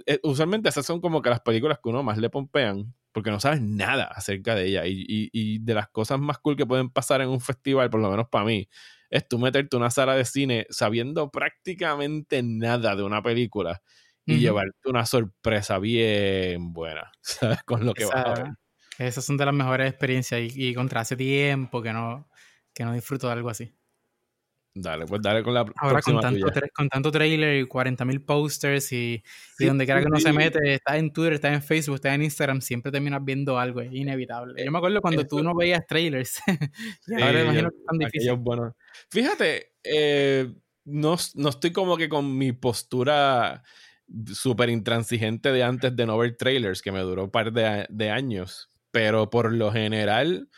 Eh, 0.07 0.21
usualmente 0.23 0.69
esas 0.69 0.87
son 0.87 1.01
como 1.01 1.21
que 1.21 1.31
las 1.31 1.41
películas 1.41 1.79
que 1.83 1.89
uno 1.89 2.03
más 2.03 2.19
le 2.19 2.31
pompean 2.31 2.95
porque 3.13 3.33
no 3.33 3.41
sabes 3.41 3.61
nada 3.61 4.05
acerca 4.05 4.55
de 4.55 4.67
ella 4.67 4.87
y, 4.87 5.05
y 5.09 5.59
de 5.59 5.75
las 5.75 5.89
cosas 5.89 6.21
más 6.21 6.39
cool 6.39 6.57
que 6.57 6.65
pueden 6.65 6.91
pasar 6.91 7.21
en 7.21 7.29
un 7.29 7.41
festival, 7.41 7.91
por 7.91 8.01
lo 8.01 8.09
menos 8.09 8.29
para 8.31 8.45
mí, 8.45 8.69
es 9.11 9.27
tú 9.27 9.39
meterte 9.39 9.77
una 9.77 9.91
sala 9.91 10.15
de 10.15 10.25
cine 10.25 10.67
sabiendo 10.71 11.31
prácticamente 11.31 12.43
nada 12.45 12.95
de 12.95 13.03
una 13.03 13.21
película 13.23 13.83
y 14.27 14.39
llevarte 14.39 14.89
una 14.89 15.07
sorpresa 15.07 15.79
bien 15.79 16.73
buena, 16.73 17.11
¿sabes? 17.21 17.63
Con 17.65 17.85
lo 17.85 17.95
que 17.95 18.05
vas 18.05 18.27
a 18.27 18.35
ver. 18.35 18.47
Esas 18.99 19.25
son 19.25 19.39
de 19.39 19.47
las 19.47 19.55
mejores 19.55 19.89
experiencias 19.89 20.41
y, 20.55 20.75
contra 20.75 21.01
hace 21.01 21.17
tiempo 21.17 21.81
que 21.81 21.93
no, 21.93 22.29
que 22.75 22.85
no 22.85 22.93
disfruto 22.93 23.29
de 23.29 23.33
algo 23.33 23.49
así. 23.49 23.75
Dale, 24.73 25.05
pues 25.07 25.21
dale 25.21 25.43
con 25.43 25.55
la 25.55 25.65
Ahora 25.77 26.01
con 26.01 26.21
tanto, 26.21 26.47
con 26.73 26.89
tanto 26.89 27.11
trailer 27.11 27.57
y 27.57 27.67
40.000 27.67 28.25
posters 28.25 28.93
y, 28.93 29.23
y 29.59 29.65
donde 29.65 29.85
quiera 29.85 30.01
que 30.01 30.07
uno 30.07 30.21
se 30.21 30.33
mete, 30.33 30.75
está 30.75 30.97
en 30.97 31.13
Twitter, 31.13 31.33
está 31.33 31.53
en 31.53 31.63
Facebook, 31.63 31.97
está 31.97 32.15
en 32.15 32.23
Instagram, 32.23 32.61
siempre 32.61 32.93
terminas 32.93 33.25
viendo 33.25 33.59
algo, 33.59 33.81
es 33.81 33.93
inevitable. 33.93 34.63
Yo 34.63 34.71
me 34.71 34.79
acuerdo 34.79 35.01
cuando 35.01 35.27
tú 35.27 35.43
no 35.43 35.57
veías 35.57 35.85
trailers. 35.87 36.41
ahora 37.21 37.43
imagino 37.43 37.71
que 37.71 37.77
es 37.79 37.85
tan 37.85 37.99
difícil. 37.99 38.35
Bueno. 38.37 38.77
Fíjate, 39.11 39.73
eh, 39.83 40.53
no, 40.85 41.17
no 41.35 41.49
estoy 41.49 41.73
como 41.73 41.97
que 41.97 42.09
con 42.09 42.37
mi 42.37 42.53
postura 42.53 43.65
súper 44.33 44.71
intransigente 44.71 45.53
de 45.53 45.63
antes 45.63 45.95
de 45.95 46.07
no 46.07 46.19
ver 46.19 46.37
trailers, 46.37 46.83
que 46.83 46.93
me 46.93 47.01
duró 47.01 47.25
un 47.25 47.31
par 47.31 47.53
de, 47.53 48.11
años. 48.11 48.71
Pero 48.91 49.31
por 49.31 49.53
lo 49.53 49.73
general, 49.73 50.49
o 50.51 50.57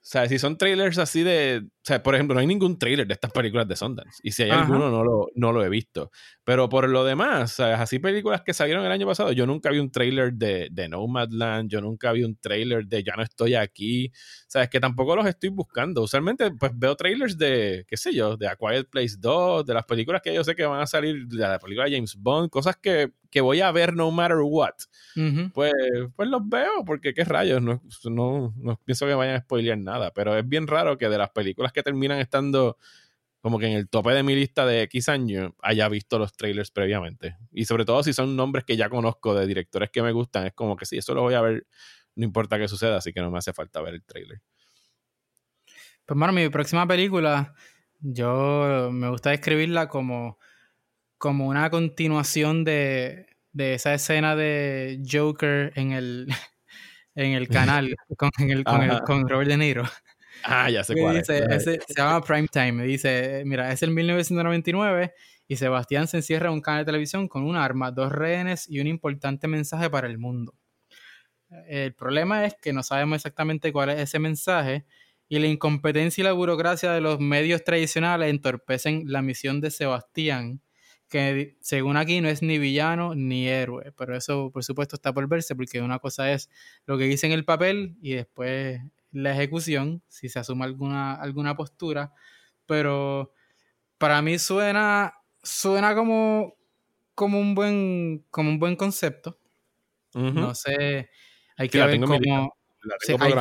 sea, 0.00 0.28
si 0.28 0.38
son 0.38 0.58
trailers 0.58 0.98
así 0.98 1.22
de, 1.22 1.66
o 1.82 1.84
sea, 1.84 2.00
por 2.00 2.14
ejemplo, 2.14 2.34
no 2.34 2.40
hay 2.40 2.46
ningún 2.46 2.78
trailer 2.78 3.08
de 3.08 3.14
estas 3.14 3.32
películas 3.32 3.66
de 3.66 3.74
Sundance. 3.74 4.20
Y 4.22 4.30
si 4.30 4.44
hay 4.44 4.50
alguno, 4.50 4.88
no 4.88 5.02
lo, 5.02 5.26
no 5.34 5.52
lo 5.52 5.64
he 5.64 5.68
visto. 5.68 6.12
Pero 6.44 6.68
por 6.68 6.88
lo 6.88 7.04
demás, 7.04 7.54
¿sabes? 7.54 7.80
así 7.80 7.98
películas 7.98 8.42
que 8.42 8.54
salieron 8.54 8.84
el 8.86 8.92
año 8.92 9.04
pasado, 9.04 9.32
yo 9.32 9.46
nunca 9.46 9.68
vi 9.70 9.80
un 9.80 9.90
trailer 9.90 10.32
de, 10.32 10.68
de 10.70 10.88
Nomadland, 10.88 11.68
yo 11.68 11.80
nunca 11.80 12.12
vi 12.12 12.22
un 12.22 12.36
trailer 12.36 12.86
de 12.86 13.02
Ya 13.02 13.14
no 13.16 13.24
estoy 13.24 13.56
aquí. 13.56 14.12
Sabes 14.46 14.68
que 14.68 14.78
tampoco 14.78 15.16
los 15.16 15.26
estoy 15.26 15.48
buscando. 15.48 16.02
Usualmente, 16.02 16.52
pues 16.52 16.70
veo 16.72 16.94
trailers 16.94 17.36
de, 17.36 17.84
qué 17.88 17.96
sé 17.96 18.14
yo, 18.14 18.36
de 18.36 18.46
A 18.46 18.54
Quiet 18.54 18.88
Place 18.88 19.16
2, 19.18 19.66
de 19.66 19.74
las 19.74 19.84
películas 19.84 20.22
que 20.22 20.32
yo 20.32 20.44
sé 20.44 20.54
que 20.54 20.64
van 20.64 20.82
a 20.82 20.86
salir, 20.86 21.26
de 21.26 21.36
la 21.36 21.58
película 21.58 21.86
de 21.86 21.96
James 21.96 22.14
Bond, 22.16 22.48
cosas 22.48 22.76
que, 22.76 23.10
que 23.28 23.40
voy 23.40 23.60
a 23.60 23.72
ver 23.72 23.92
no 23.94 24.10
matter 24.12 24.38
what. 24.44 24.74
pues, 25.52 25.72
pues 26.14 26.28
los 26.28 26.48
veo, 26.48 26.84
porque 26.86 27.12
qué 27.12 27.24
rayos, 27.24 27.60
no, 27.60 27.82
no, 28.04 28.54
no 28.56 28.80
pienso 28.84 29.04
que 29.06 29.14
vayan 29.14 29.34
a 29.34 29.40
spoilear 29.40 29.78
nada. 29.78 30.12
Pero 30.12 30.36
es 30.38 30.48
bien 30.48 30.68
raro 30.68 30.96
que 30.96 31.08
de 31.08 31.18
las 31.18 31.30
películas 31.30 31.71
que 31.72 31.82
terminan 31.82 32.18
estando 32.18 32.78
como 33.42 33.58
que 33.58 33.66
en 33.66 33.72
el 33.72 33.88
tope 33.88 34.12
de 34.12 34.22
mi 34.22 34.36
lista 34.36 34.64
de 34.64 34.82
X 34.82 35.08
años 35.08 35.52
haya 35.62 35.88
visto 35.88 36.16
los 36.18 36.32
trailers 36.32 36.70
previamente. 36.70 37.36
Y 37.50 37.64
sobre 37.64 37.84
todo 37.84 38.02
si 38.04 38.12
son 38.12 38.36
nombres 38.36 38.64
que 38.64 38.76
ya 38.76 38.88
conozco 38.88 39.34
de 39.34 39.46
directores 39.48 39.90
que 39.90 40.00
me 40.00 40.12
gustan, 40.12 40.46
es 40.46 40.52
como 40.54 40.76
que 40.76 40.86
sí, 40.86 40.96
eso 40.96 41.12
lo 41.12 41.22
voy 41.22 41.34
a 41.34 41.40
ver, 41.40 41.66
no 42.14 42.24
importa 42.24 42.56
qué 42.56 42.68
suceda, 42.68 42.98
así 42.98 43.12
que 43.12 43.20
no 43.20 43.32
me 43.32 43.38
hace 43.38 43.52
falta 43.52 43.82
ver 43.82 43.94
el 43.94 44.04
trailer. 44.04 44.40
Pues 46.06 46.16
bueno, 46.16 46.32
mi 46.32 46.48
próxima 46.50 46.86
película, 46.86 47.52
yo 48.00 48.90
me 48.92 49.08
gusta 49.08 49.30
describirla 49.30 49.88
como, 49.88 50.38
como 51.18 51.48
una 51.48 51.68
continuación 51.68 52.62
de, 52.62 53.26
de 53.52 53.74
esa 53.74 53.92
escena 53.92 54.36
de 54.36 55.02
Joker 55.10 55.72
en 55.74 55.90
el, 55.90 56.28
en 57.16 57.32
el 57.32 57.48
canal 57.48 57.94
con, 58.16 58.30
el, 58.38 58.62
con 58.62 59.28
Robert 59.28 59.48
De 59.48 59.56
Niro. 59.56 59.82
Ah, 60.44 60.70
ya 60.70 60.84
sé 60.84 60.94
cuál 60.94 61.18
dice, 61.18 61.44
es. 61.50 61.64
se 61.64 61.80
llama 61.96 62.20
Prime 62.22 62.48
Time. 62.48 62.72
Me 62.72 62.84
dice, 62.84 63.42
mira, 63.44 63.72
es 63.72 63.82
el 63.82 63.90
1999 63.90 65.12
y 65.48 65.56
Sebastián 65.56 66.08
se 66.08 66.18
encierra 66.18 66.48
en 66.48 66.54
un 66.54 66.60
canal 66.60 66.82
de 66.82 66.86
televisión 66.86 67.28
con 67.28 67.44
un 67.44 67.56
arma, 67.56 67.90
dos 67.90 68.10
rehenes 68.12 68.68
y 68.68 68.80
un 68.80 68.86
importante 68.86 69.48
mensaje 69.48 69.90
para 69.90 70.06
el 70.06 70.18
mundo. 70.18 70.54
El 71.68 71.94
problema 71.94 72.46
es 72.46 72.54
que 72.60 72.72
no 72.72 72.82
sabemos 72.82 73.16
exactamente 73.16 73.72
cuál 73.72 73.90
es 73.90 74.00
ese 74.00 74.18
mensaje 74.18 74.86
y 75.28 75.38
la 75.38 75.46
incompetencia 75.46 76.22
y 76.22 76.24
la 76.24 76.32
burocracia 76.32 76.92
de 76.92 77.00
los 77.00 77.20
medios 77.20 77.64
tradicionales 77.64 78.30
entorpecen 78.30 79.04
la 79.06 79.22
misión 79.22 79.60
de 79.60 79.70
Sebastián, 79.70 80.60
que 81.08 81.56
según 81.60 81.96
aquí 81.96 82.20
no 82.20 82.28
es 82.28 82.42
ni 82.42 82.58
villano 82.58 83.14
ni 83.14 83.48
héroe, 83.48 83.92
pero 83.96 84.16
eso 84.16 84.50
por 84.50 84.64
supuesto 84.64 84.96
está 84.96 85.12
por 85.12 85.28
verse 85.28 85.54
porque 85.54 85.80
una 85.80 85.98
cosa 85.98 86.32
es 86.32 86.48
lo 86.86 86.96
que 86.96 87.04
dice 87.04 87.26
en 87.26 87.32
el 87.32 87.44
papel 87.44 87.96
y 88.00 88.14
después 88.14 88.80
la 89.12 89.32
ejecución, 89.32 90.02
si 90.08 90.28
se 90.28 90.38
asume 90.38 90.64
alguna, 90.64 91.14
alguna 91.14 91.54
postura, 91.56 92.12
pero 92.66 93.32
para 93.98 94.22
mí 94.22 94.38
suena, 94.38 95.14
suena 95.42 95.94
como, 95.94 96.54
como, 97.14 97.38
un 97.38 97.54
buen, 97.54 98.24
como 98.30 98.50
un 98.50 98.58
buen 98.58 98.76
concepto. 98.76 99.38
No 100.14 100.54
sé, 100.54 101.08
hay 101.56 101.68
que 101.68 101.84
ver 101.84 102.00
cómo... 102.00 102.14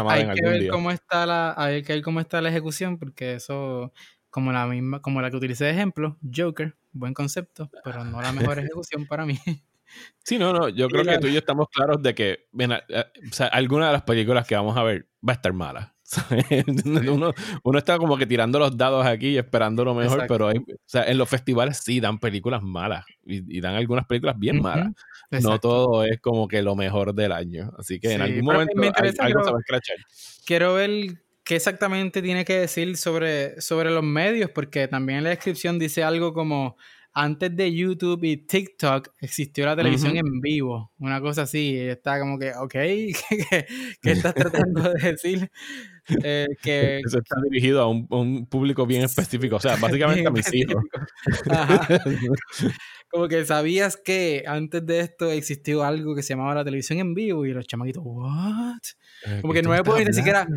hay, 0.10 0.28
que 0.36 0.42
ver 0.42 0.68
cómo 0.70 0.92
está 0.92 1.26
la 1.26 1.54
hay 1.58 1.84
que 1.84 1.94
ver 1.94 2.02
cómo 2.02 2.20
está 2.20 2.42
la 2.42 2.50
ejecución 2.50 2.98
porque 2.98 3.34
eso 3.34 3.92
como 4.30 4.52
la 4.52 4.68
misma 4.68 5.02
como 5.02 5.22
la 5.22 5.30
que 5.30 5.38
utilicé 5.38 5.66
de 5.66 5.72
ejemplo 5.72 6.18
Joker 6.34 6.78
buen 6.94 7.14
concepto 7.14 7.70
pero 7.84 8.06
no 8.06 8.22
la 8.22 8.32
mejor 8.32 8.60
ejecución 8.60 9.08
para 9.08 9.26
mí 9.26 9.40
Sí, 10.24 10.38
no, 10.38 10.54
no, 10.54 10.70
yo 10.70 10.88
creo 10.88 11.04
que 11.04 11.18
tú 11.18 11.28
y 11.28 11.34
yo 11.34 11.40
estamos 11.40 11.68
claros 11.70 12.02
de 12.02 12.14
que 12.14 12.48
eh, 12.60 13.04
o 13.30 13.34
sea, 13.34 13.48
alguna 13.48 13.88
de 13.88 13.94
las 13.94 14.04
películas 14.04 14.48
que 14.48 14.56
vamos 14.56 14.78
a 14.78 14.84
ver 14.84 15.08
va 15.28 15.34
a 15.34 15.36
estar 15.36 15.54
mala. 15.54 15.96
Uno, 16.86 17.34
uno, 17.64 17.78
está 17.78 17.98
como 17.98 18.18
que 18.18 18.26
tirando 18.26 18.60
los 18.60 18.76
dados 18.76 19.06
aquí 19.06 19.30
y 19.30 19.38
esperando 19.38 19.86
lo 19.86 19.96
mejor, 19.96 20.26
pero 20.28 20.50
o 20.50 20.52
sea, 20.86 21.04
en 21.04 21.18
los 21.18 21.30
festivales 21.30 21.78
sí 21.78 22.02
dan 22.02 22.20
películas 22.20 22.62
malas 22.62 23.06
y, 23.24 23.62
dan 23.62 23.76
algunas 23.76 24.06
películas 24.06 24.38
bien 24.38 24.62
malas. 24.62 24.90
No 25.30 25.58
todo 25.60 26.04
es 26.04 26.20
como 26.20 26.50
que 26.50 26.62
lo 26.62 26.76
mejor 26.76 27.16
del 27.16 27.32
año. 27.32 27.72
Así 27.78 27.98
que 28.00 28.12
en 28.12 28.22
algún 28.22 28.44
momento 28.44 28.74
algo 29.20 29.44
se 29.44 29.52
va 29.52 29.58
a 29.58 29.62
escrachar. 29.62 29.98
Quiero 30.46 30.74
ver 30.74 31.24
qué 31.46 31.56
exactamente 31.56 32.22
tiene 32.22 32.44
que 32.44 32.60
decir 32.60 32.98
sobre, 32.98 33.60
sobre 33.62 33.90
los 33.90 34.04
medios, 34.04 34.52
porque 34.52 34.88
también 34.88 35.20
en 35.20 35.24
la 35.24 35.30
descripción 35.30 35.80
dice 35.80 36.04
algo 36.04 36.34
como 36.34 36.76
antes 37.14 37.56
de 37.56 37.74
YouTube 37.74 38.24
y 38.24 38.38
TikTok 38.38 39.10
existió 39.20 39.66
la 39.66 39.76
televisión 39.76 40.16
en 40.16 40.40
vivo, 40.40 40.92
una 40.98 41.20
cosa 41.20 41.44
así. 41.44 41.78
Está 41.78 42.20
como 42.20 42.40
que, 42.40 42.54
ok, 42.54 42.72
¿qué, 44.02 44.12
estás 44.12 44.34
tratando 44.34 44.94
de 44.94 45.12
decir? 45.12 45.52
Eh, 46.24 46.48
que 46.64 47.00
Eso 47.00 47.20
está 47.20 47.36
dirigido 47.50 47.82
a 47.82 47.88
un, 47.90 48.46
público 48.48 48.86
bien 48.86 49.04
específico, 49.04 49.58
o 49.58 49.60
sea, 49.60 49.76
básicamente 49.76 50.28
a 50.28 50.32
mis 50.32 50.54
hijos. 50.54 50.84
Como 53.10 53.28
que 53.28 53.44
sabías 53.44 53.98
que 53.98 54.46
antes 54.48 54.86
de 54.86 55.02
esto 55.02 55.30
existió 55.32 55.84
algo 55.84 56.16
que 56.16 56.24
se 56.24 56.30
llamaba 56.30 56.56
la 56.56 56.64
televisión 56.64 56.98
en 57.00 57.14
vivo 57.14 57.46
y 57.46 57.52
los 57.52 57.68
chamaquitos, 57.68 58.02
¿what? 58.06 58.80
Eh, 59.26 59.40
como 59.42 59.52
que 59.52 59.62
no 59.62 59.72
me 59.72 59.84
puedo 59.84 60.00
ni 60.00 60.14
siquiera, 60.14 60.48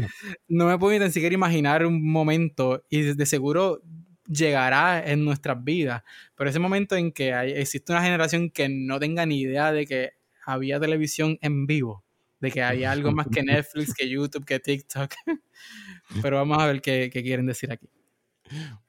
no 0.47 0.67
me 0.67 0.79
puedo 0.79 0.97
ni 1.05 1.11
siquiera 1.11 1.35
imaginar 1.35 1.85
un 1.85 2.09
momento 2.09 2.85
y 2.89 3.03
de 3.03 3.27
seguro 3.27 3.81
llegará 4.27 5.05
en 5.05 5.25
nuestras 5.25 5.63
vidas. 5.63 6.03
Pero 6.35 6.51
ese 6.51 6.59
momento 6.59 6.97
en 6.97 7.13
que 7.13 7.35
hay, 7.35 7.53
existe 7.53 7.93
una 7.93 8.03
generación 8.03 8.51
que 8.51 8.69
no 8.69 8.99
tenga 8.99 9.27
ni 9.27 9.41
idea 9.41 9.73
de 9.73 9.87
que 9.87 10.13
había 10.45 10.81
televisión 10.81 11.39
en 11.41 11.67
vivo, 11.67 12.05
de 12.41 12.51
que 12.51 12.63
había 12.63 12.93
algo 12.93 13.13
más 13.13 13.27
que 13.29 13.43
Netflix, 13.43 13.95
que 13.95 14.09
YouTube, 14.09 14.45
que 14.45 14.61
TikTok. 14.61 15.13
Pero 16.23 16.37
vamos 16.37 16.63
a 16.63 16.67
ver 16.67 16.81
qué, 16.81 17.11
quieren 17.11 17.47
decir 17.47 17.73
aquí. 17.73 17.89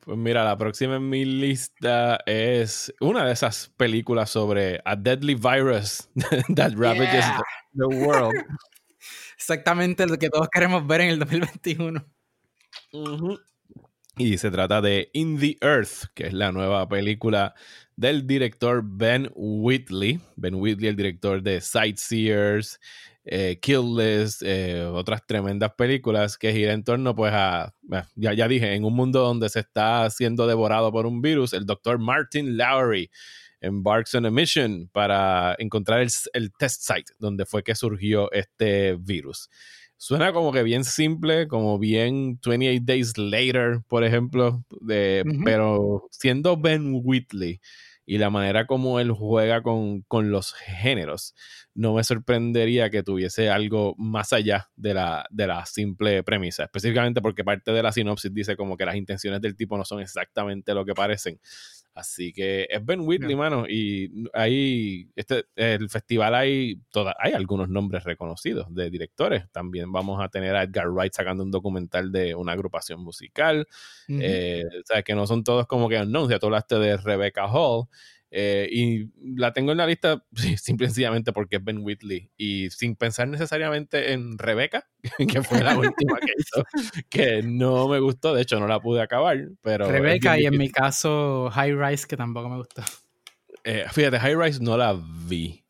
Pues 0.02 0.18
mira, 0.18 0.44
la 0.44 0.58
próxima 0.58 0.98
en 0.98 1.10
mi 1.10 1.24
lista 1.24 2.20
es 2.26 2.94
una 3.00 3.26
de 3.26 3.32
esas 3.32 3.72
películas 3.78 4.30
sobre 4.30 4.82
a 4.84 4.96
deadly 4.96 5.34
virus 5.34 6.10
that 6.56 6.74
ravages 6.76 7.26
the, 7.74 7.86
world. 7.86 8.36
Exactamente 9.38 10.06
lo 10.06 10.18
que 10.18 10.30
todos 10.30 10.50
queremos 10.52 10.86
ver 10.86 11.02
en 11.02 11.10
el 11.10 11.20
2021. 11.20 12.06
Y 14.18 14.38
se 14.38 14.50
trata 14.50 14.82
de 14.82 15.10
In 15.12 15.38
the 15.40 15.58
Earth, 15.62 16.06
que 16.14 16.28
es 16.28 16.34
la 16.34 16.54
nueva 16.54 16.88
película 16.88 17.54
del 17.98 18.26
director 18.26 18.82
Ben 18.82 19.30
Whitley. 19.36 20.22
Ben 20.38 20.56
Whitley, 20.56 20.88
el 20.88 20.96
director 20.96 21.42
de 21.42 21.60
Sightseers, 21.60 22.80
eh, 23.26 23.60
eh, 23.62 24.90
otras 24.94 25.26
tremendas 25.28 25.74
películas 25.74 26.38
que 26.38 26.54
gira 26.54 26.72
en 26.72 26.86
torno, 26.86 27.14
pues 27.14 27.34
a, 27.34 27.74
ya, 28.16 28.34
ya 28.34 28.48
dije, 28.48 28.74
en 28.74 28.86
un 28.86 28.94
mundo 28.94 29.20
donde 29.20 29.50
se 29.50 29.60
está 29.60 30.10
siendo 30.10 30.48
devorado 30.48 30.94
por 30.94 31.06
un 31.06 31.22
virus, 31.22 31.52
el 31.52 31.66
doctor 31.66 32.00
Martin 32.00 32.56
Lowry 32.56 33.10
embarks 33.62 34.14
on 34.16 34.26
a 34.26 34.32
mission 34.32 34.90
para 34.94 35.56
encontrar 35.58 36.06
el 36.34 36.54
test 36.54 36.82
site 36.84 37.12
donde 37.20 37.46
fue 37.46 37.64
que 37.64 37.76
surgió 37.76 38.32
este 38.32 38.96
virus. 38.96 39.50
Suena 40.06 40.34
como 40.34 40.52
que 40.52 40.62
bien 40.62 40.84
simple, 40.84 41.48
como 41.48 41.80
bien 41.80 42.40
28 42.46 42.84
Days 42.86 43.18
Later, 43.18 43.80
por 43.88 44.04
ejemplo, 44.04 44.64
de, 44.80 45.24
pero 45.44 46.08
siendo 46.12 46.58
Ben 46.58 47.02
Whitley 47.04 47.60
y 48.06 48.20
la 48.20 48.30
manera 48.30 48.68
como 48.68 49.00
él 49.00 49.12
juega 49.12 49.64
con, 49.64 50.04
con, 50.04 50.30
los 50.30 50.54
géneros, 50.54 51.34
no 51.74 51.96
me 51.96 52.04
sorprendería 52.04 52.92
que 52.92 53.02
tuviese 53.02 53.50
algo 53.50 53.96
más 53.98 54.32
allá 54.32 54.70
de 54.76 54.94
la, 54.94 55.26
de 55.32 55.48
la 55.48 55.66
simple 55.66 56.22
premisa, 56.22 56.66
específicamente 56.66 57.20
porque 57.20 57.44
parte 57.44 57.72
de 57.72 57.82
la 57.82 57.92
sinopsis 57.92 58.32
dice 58.32 58.56
como 58.56 58.78
que 58.78 58.86
las 58.86 58.98
intenciones 58.98 59.42
del 59.42 59.56
tipo 59.56 59.76
no 59.76 59.86
son 59.86 60.02
exactamente 60.02 60.76
lo 60.76 60.86
que 60.86 60.94
parecen. 60.94 61.40
Así 61.96 62.34
que 62.34 62.68
es 62.70 62.86
Ben 62.86 63.00
Whitley, 63.00 63.38
mano. 63.38 63.66
Y 63.70 64.28
ahí, 64.34 65.10
este, 65.16 65.46
el 65.56 65.90
festival 65.90 66.36
hay, 66.36 66.76
toda, 66.90 67.16
hay 67.18 67.32
algunos 67.32 67.70
nombres 67.70 68.04
reconocidos 68.04 68.68
de 68.70 68.90
directores. 68.90 69.50
También 69.54 69.94
vamos 69.94 70.22
a 70.22 70.28
tener 70.28 70.58
a 70.58 70.64
Edgar 70.64 70.90
Wright 70.90 71.14
sacando 71.14 71.44
un 71.44 71.52
documental 71.52 72.12
de 72.12 72.36
una 72.36 72.52
agrupación 72.52 73.00
musical. 73.00 73.66
Eh, 74.10 74.66
o 74.68 74.86
sea, 74.86 75.04
que 75.04 75.16
no 75.16 75.26
son 75.26 75.46
todos 75.46 75.68
como 75.68 75.88
que 75.88 76.06
no. 76.06 76.30
Ya 76.30 76.38
tú 76.38 76.48
hablaste 76.48 76.78
de 76.80 76.98
Rebecca 76.98 77.48
Hall. 77.48 77.86
Eh, 78.38 78.68
y 78.70 79.10
la 79.40 79.54
tengo 79.54 79.72
en 79.72 79.78
la 79.78 79.88
lista 79.88 80.22
simple 80.58 80.88
y 80.88 80.90
sencillamente 80.90 81.32
porque 81.32 81.56
es 81.56 81.64
Ben 81.64 81.80
Whitley. 81.82 82.30
Y 82.36 82.70
sin 82.70 82.98
pensar 82.98 83.30
necesariamente 83.30 84.12
en 84.12 84.38
Rebeca, 84.38 84.90
que 85.30 85.42
fue 85.42 85.64
la 85.64 85.78
última 85.78 86.18
que 86.20 86.34
hizo, 86.38 86.64
que 87.10 87.42
no 87.44 87.88
me 87.88 88.00
gustó. 88.00 88.36
De 88.36 88.42
hecho, 88.42 88.60
no 88.60 88.68
la 88.68 88.82
pude 88.82 89.02
acabar. 89.02 89.38
pero 89.62 89.90
Rebeca 89.90 90.38
y 90.38 90.46
en 90.46 90.58
mi 90.58 90.70
caso 90.70 91.50
High 91.50 91.76
Rise, 91.76 92.08
que 92.08 92.18
tampoco 92.18 92.50
me 92.50 92.58
gustó. 92.58 92.84
Eh, 93.64 93.86
fíjate, 93.90 94.20
High 94.20 94.36
Rise 94.36 94.62
no 94.62 94.76
la 94.76 95.02
vi. 95.28 95.65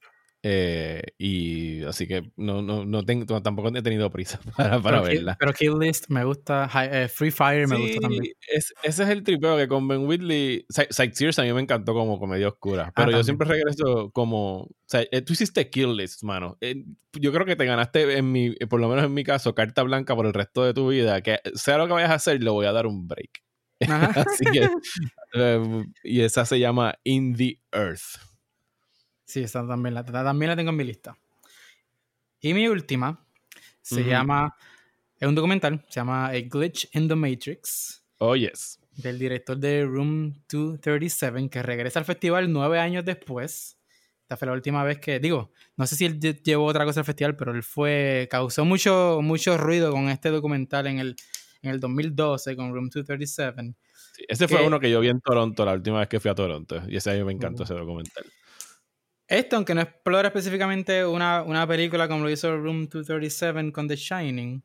Eh, 0.48 1.02
y 1.18 1.84
así 1.86 2.06
que 2.06 2.32
no, 2.36 2.62
no, 2.62 2.86
no 2.86 3.04
tengo, 3.04 3.42
tampoco 3.42 3.76
he 3.76 3.82
tenido 3.82 4.12
prisa 4.12 4.40
para, 4.56 4.80
para 4.80 5.02
verla. 5.02 5.36
pero 5.40 5.52
Kill 5.54 5.80
List 5.80 6.06
me 6.10 6.24
gusta, 6.24 6.70
eh, 6.84 7.08
Free 7.08 7.32
Fire 7.32 7.68
me 7.68 7.78
gusta 7.78 8.02
también. 8.02 8.26
ese 8.54 8.74
es 8.84 9.00
el 9.00 9.24
tripeo 9.24 9.58
que 9.58 9.68
con 9.68 9.88
Ben 9.88 10.06
Whitley, 10.06 10.64
Sightseers 10.70 11.40
a 11.40 11.42
mí 11.42 11.52
me 11.52 11.62
encantó 11.62 11.96
como 11.96 12.20
comedia 12.20 12.48
oscura, 12.48 12.90
ah, 12.90 12.94
pero 12.96 13.10
yo 13.10 13.24
siempre 13.24 13.48
regreso 13.48 14.12
como, 14.12 14.66
o 14.66 14.70
sea, 14.86 15.04
eh, 15.12 15.24
tú 15.24 15.34
hiciste 15.34 15.68
Kill 15.72 15.98
List, 15.98 16.22
mano. 16.22 16.60
Yo 17.14 17.34
creo 17.34 17.48
que 17.48 17.56
te 17.56 17.66
ganaste, 17.66 18.16
en 18.16 18.32
mi, 18.32 18.52
por 18.52 18.80
lo 18.80 18.88
menos 18.88 19.06
en 19.06 19.16
mi 19.16 19.24
caso, 19.24 19.56
carta 19.56 19.82
blanca 19.82 20.16
por 20.16 20.28
el 20.28 20.34
resto 20.34 20.64
de 20.64 20.76
tu 20.76 20.90
vida, 20.90 21.22
que 21.22 21.40
sea 21.56 21.80
lo 21.80 21.88
que 21.88 21.94
vayas 21.94 22.12
a 22.12 22.16
hacer, 22.16 22.44
le 22.44 22.52
voy 22.52 22.68
a 22.68 22.72
dar 22.72 22.86
un 22.86 23.08
break. 23.08 23.42
así 24.28 24.46
que, 24.46 24.70
y 26.04 26.22
esa 26.22 26.46
se 26.46 26.60
llama 26.60 26.94
In 27.04 27.36
the 27.36 27.60
Earth. 27.72 28.35
Sí, 29.26 29.42
esta 29.42 29.68
también 29.68 29.96
la, 29.96 30.06
también 30.06 30.50
la 30.50 30.56
tengo 30.56 30.70
en 30.70 30.78
mi 30.78 30.84
lista. 30.84 31.18
Y 32.40 32.54
mi 32.54 32.68
última 32.68 33.26
se 33.82 34.04
llama, 34.04 34.56
es 35.20 35.28
un 35.28 35.36
documental, 35.36 35.84
se 35.90 36.00
llama 36.00 36.28
A 36.28 36.40
Glitch 36.40 36.88
in 36.96 37.08
the 37.08 37.16
Matrix. 37.16 38.04
Oh, 38.20 38.36
yes. 38.36 38.80
Del 38.98 39.20
director 39.20 39.58
de 39.58 39.84
Room 39.84 40.34
237, 40.50 41.50
que 41.50 41.62
regresa 41.62 42.00
al 42.00 42.06
festival 42.06 42.52
nueve 42.52 42.80
años 42.80 43.04
después. 43.04 43.78
Esta 44.22 44.38
fue 44.38 44.48
la 44.48 44.54
última 44.54 44.84
vez 44.84 45.00
que, 45.00 45.20
digo, 45.20 45.52
no 45.76 45.86
sé 45.86 45.96
si 45.96 46.06
él 46.06 46.20
llevó 46.20 46.66
otra 46.66 46.86
cosa 46.86 47.02
al 47.02 47.06
festival, 47.06 47.36
pero 47.36 47.52
él 47.52 47.62
fue, 47.62 48.28
causó 48.32 48.66
mucho, 48.66 49.20
mucho 49.22 49.58
ruido 49.58 49.92
con 49.92 50.10
este 50.10 50.30
documental 50.30 50.88
en 50.88 51.00
el, 51.00 51.16
en 51.62 51.72
el 51.72 51.80
2012 51.80 52.56
con 52.56 52.74
Room 52.74 52.90
237. 52.90 53.76
ese 54.28 54.48
fue 54.48 54.66
uno 54.66 54.80
que 54.80 54.90
yo 54.90 55.00
vi 55.00 55.10
en 55.10 55.22
Toronto 55.22 55.66
la 55.66 55.74
última 55.74 56.00
vez 56.00 56.08
que 56.08 56.20
fui 56.20 56.32
a 56.32 56.36
Toronto 56.36 56.82
y 56.88 56.96
ese 56.96 57.12
año 57.12 57.26
me 57.26 57.34
encantó 57.34 57.64
ese 57.64 57.74
documental. 57.76 58.26
Esto, 59.28 59.56
aunque 59.56 59.74
no 59.74 59.82
explora 59.82 60.28
específicamente 60.28 61.04
una, 61.04 61.42
una, 61.42 61.66
película 61.66 62.08
como 62.08 62.24
lo 62.24 62.30
hizo 62.30 62.56
Room 62.58 62.88
237 62.88 63.72
con 63.72 63.88
The 63.88 63.96
Shining, 63.96 64.64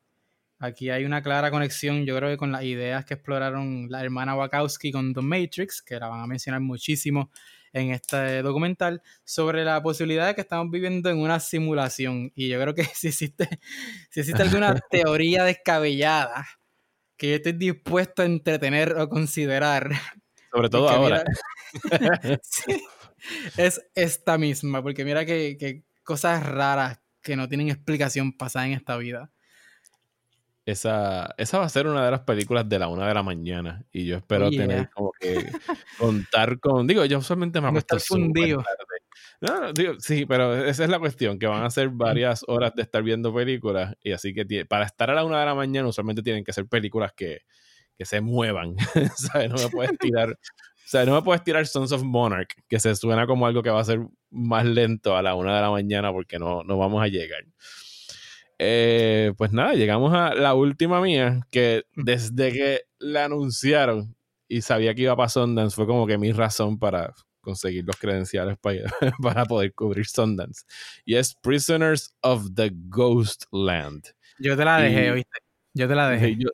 aquí 0.59 0.91
hay 0.91 1.03
una 1.03 1.23
clara 1.23 1.49
conexión, 1.49 2.05
yo 2.05 2.15
creo 2.15 2.29
que 2.29 2.37
con 2.37 2.51
las 2.51 2.63
ideas 2.63 3.03
que 3.05 3.15
exploraron 3.15 3.87
la 3.89 4.03
hermana 4.03 4.35
Wachowski 4.35 4.91
con 4.91 5.15
The 5.15 5.21
Matrix, 5.21 5.81
que 5.81 5.99
la 5.99 6.09
van 6.09 6.19
a 6.19 6.27
mencionar 6.27 6.61
muchísimo 6.61 7.31
en 7.73 7.89
este 7.89 8.43
documental, 8.43 9.01
sobre 9.23 9.65
la 9.65 9.81
posibilidad 9.81 10.27
de 10.27 10.35
que 10.35 10.41
estamos 10.41 10.69
viviendo 10.69 11.09
en 11.09 11.17
una 11.17 11.39
simulación. 11.39 12.31
Y 12.35 12.49
yo 12.49 12.61
creo 12.61 12.75
que 12.75 12.83
si 12.93 13.07
existe, 13.07 13.49
si 14.11 14.19
existe 14.19 14.43
alguna 14.43 14.75
teoría 14.91 15.43
descabellada 15.43 16.45
que 17.17 17.29
yo 17.29 17.35
estoy 17.37 17.53
dispuesto 17.53 18.21
a 18.21 18.25
entretener 18.25 18.95
o 18.95 19.09
considerar. 19.09 19.89
Sobre 20.51 20.69
todo 20.69 20.87
ahora. 20.87 21.23
sí 22.43 22.79
es 23.57 23.81
esta 23.95 24.37
misma, 24.37 24.81
porque 24.81 25.05
mira 25.05 25.25
que, 25.25 25.83
cosas 26.03 26.45
raras 26.45 26.99
que 27.21 27.35
no 27.35 27.47
tienen 27.47 27.69
explicación 27.69 28.33
pasan 28.33 28.67
en 28.67 28.73
esta 28.73 28.97
vida. 28.97 29.31
Esa, 30.65 31.33
esa 31.37 31.57
va 31.57 31.65
a 31.65 31.69
ser 31.69 31.87
una 31.87 32.05
de 32.05 32.11
las 32.11 32.21
películas 32.21 32.69
de 32.69 32.79
la 32.79 32.87
una 32.87 33.07
de 33.07 33.13
la 33.13 33.23
mañana. 33.23 33.83
Y 33.91 34.05
yo 34.05 34.17
espero 34.17 34.49
tener 34.49 34.89
como 34.91 35.11
que 35.19 35.51
contar 35.97 36.59
con. 36.59 36.85
Digo, 36.85 37.03
yo 37.05 37.17
usualmente 37.17 37.59
me 37.59 37.67
acuesto 37.67 37.99
fundido. 37.99 38.63
No, 39.41 39.73
digo, 39.73 39.95
sí, 39.97 40.27
pero 40.27 40.55
esa 40.65 40.83
es 40.83 40.89
la 40.89 40.99
cuestión, 40.99 41.39
que 41.39 41.47
van 41.47 41.63
a 41.63 41.69
ser 41.71 41.89
varias 41.89 42.45
horas 42.47 42.75
de 42.75 42.83
estar 42.83 43.01
viendo 43.01 43.33
películas. 43.33 43.95
Y 44.03 44.11
así 44.11 44.35
que 44.35 44.65
para 44.65 44.85
estar 44.85 45.09
a 45.09 45.15
la 45.15 45.25
una 45.25 45.39
de 45.39 45.47
la 45.47 45.55
mañana, 45.55 45.87
usualmente 45.87 46.21
tienen 46.21 46.43
que 46.43 46.53
ser 46.53 46.67
películas 46.67 47.11
que, 47.13 47.41
que 47.97 48.05
se 48.05 48.21
muevan. 48.21 48.75
¿Sabes? 49.15 49.49
No 49.49 49.55
me 49.57 49.69
puedes 49.69 49.97
tirar 49.97 50.37
sea, 50.91 51.05
no 51.05 51.15
me 51.15 51.21
puedes 51.21 51.43
tirar 51.43 51.65
Sons 51.65 51.91
of 51.91 52.03
Monarch, 52.03 52.53
que 52.67 52.79
se 52.79 52.93
suena 52.95 53.25
como 53.25 53.47
algo 53.47 53.63
que 53.63 53.69
va 53.69 53.79
a 53.79 53.85
ser 53.85 54.01
más 54.29 54.65
lento 54.65 55.15
a 55.15 55.21
la 55.21 55.35
una 55.35 55.55
de 55.55 55.61
la 55.61 55.71
mañana 55.71 56.11
porque 56.11 56.37
no, 56.37 56.63
no 56.63 56.77
vamos 56.77 57.01
a 57.01 57.07
llegar. 57.07 57.45
Eh, 58.59 59.33
pues 59.37 59.51
nada, 59.53 59.73
llegamos 59.73 60.13
a 60.13 60.35
la 60.35 60.53
última 60.53 61.01
mía, 61.01 61.47
que 61.49 61.85
desde 61.95 62.51
que 62.51 62.81
la 62.99 63.25
anunciaron 63.25 64.15
y 64.47 64.61
sabía 64.61 64.93
que 64.93 65.03
iba 65.03 65.15
para 65.15 65.29
Sundance, 65.29 65.75
fue 65.75 65.87
como 65.87 66.05
que 66.05 66.17
mi 66.17 66.31
razón 66.33 66.77
para 66.77 67.13
conseguir 67.39 67.85
los 67.85 67.95
credenciales 67.95 68.57
para, 68.57 68.81
para 69.23 69.45
poder 69.45 69.73
cubrir 69.73 70.05
Sundance. 70.05 70.65
Y 71.05 71.15
es 71.15 71.33
Prisoners 71.35 72.13
of 72.21 72.53
the 72.53 72.69
Ghost 72.71 73.45
Land. 73.51 74.13
Yo 74.39 74.57
te 74.57 74.65
la 74.65 74.77
dejé, 74.77 75.11
¿oíste? 75.11 75.39
Yo 75.73 75.87
te 75.87 75.95
la 75.95 76.09
dejé. 76.09 76.35
Yo, 76.37 76.49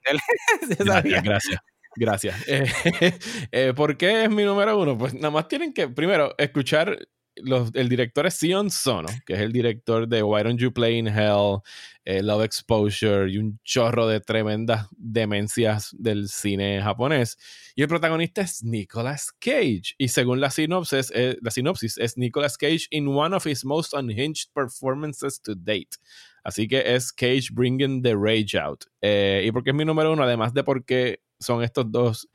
gracias, 0.78 1.24
gracias. 1.24 1.60
Gracias. 1.98 2.36
Eh, 2.48 3.14
eh, 3.52 3.74
¿Por 3.76 3.98
qué 3.98 4.24
es 4.24 4.30
mi 4.30 4.44
número 4.44 4.80
uno? 4.80 4.98
Pues 4.98 5.14
nada 5.14 5.32
más 5.32 5.48
tienen 5.48 5.74
que, 5.74 5.88
primero, 5.88 6.34
escuchar. 6.38 7.08
Los, 7.40 7.70
el 7.76 7.88
director 7.88 8.26
es 8.26 8.34
Sion 8.34 8.72
Sono, 8.72 9.10
que 9.24 9.36
es 9.36 9.42
el 9.42 9.52
director 9.52 10.08
de 10.08 10.24
Why 10.24 10.42
Don't 10.42 10.60
You 10.60 10.74
Play 10.74 10.98
in 10.98 11.08
Hell, 11.08 11.60
eh, 12.04 12.24
Love 12.24 12.46
Exposure 12.46 13.30
y 13.30 13.38
un 13.38 13.60
chorro 13.64 14.08
de 14.08 14.22
tremendas 14.22 14.88
demencias 14.98 15.96
del 16.00 16.30
cine 16.30 16.82
japonés. 16.82 17.38
Y 17.76 17.84
el 17.84 17.88
protagonista 17.88 18.42
es 18.42 18.64
Nicolas 18.64 19.32
Cage. 19.40 19.94
Y 20.00 20.08
según 20.08 20.40
la 20.40 20.50
sinopsis, 20.50 21.14
la 21.40 21.52
sinopsis 21.52 22.00
es 22.00 22.18
Nicolas 22.18 22.58
Cage 22.58 22.88
in 22.90 23.08
one 23.08 23.36
of 23.36 23.46
his 23.46 23.64
most 23.64 23.94
unhinged 23.94 24.50
performances 24.56 25.40
to 25.40 25.54
date. 25.54 25.98
Así 26.44 26.68
que 26.68 26.96
es 26.96 27.14
Cage 27.14 27.50
bringing 27.52 28.02
the 28.02 28.16
rage 28.16 28.58
out. 28.58 28.86
y 29.04 29.52
porque 29.52 29.70
es 29.70 29.76
mi 29.76 29.86
número 29.86 30.12
uno, 30.12 30.24
además 30.24 30.56
de 30.56 30.64
porque 30.64 31.20
son 31.40 31.64
estos 31.64 31.92
dos 31.92 32.30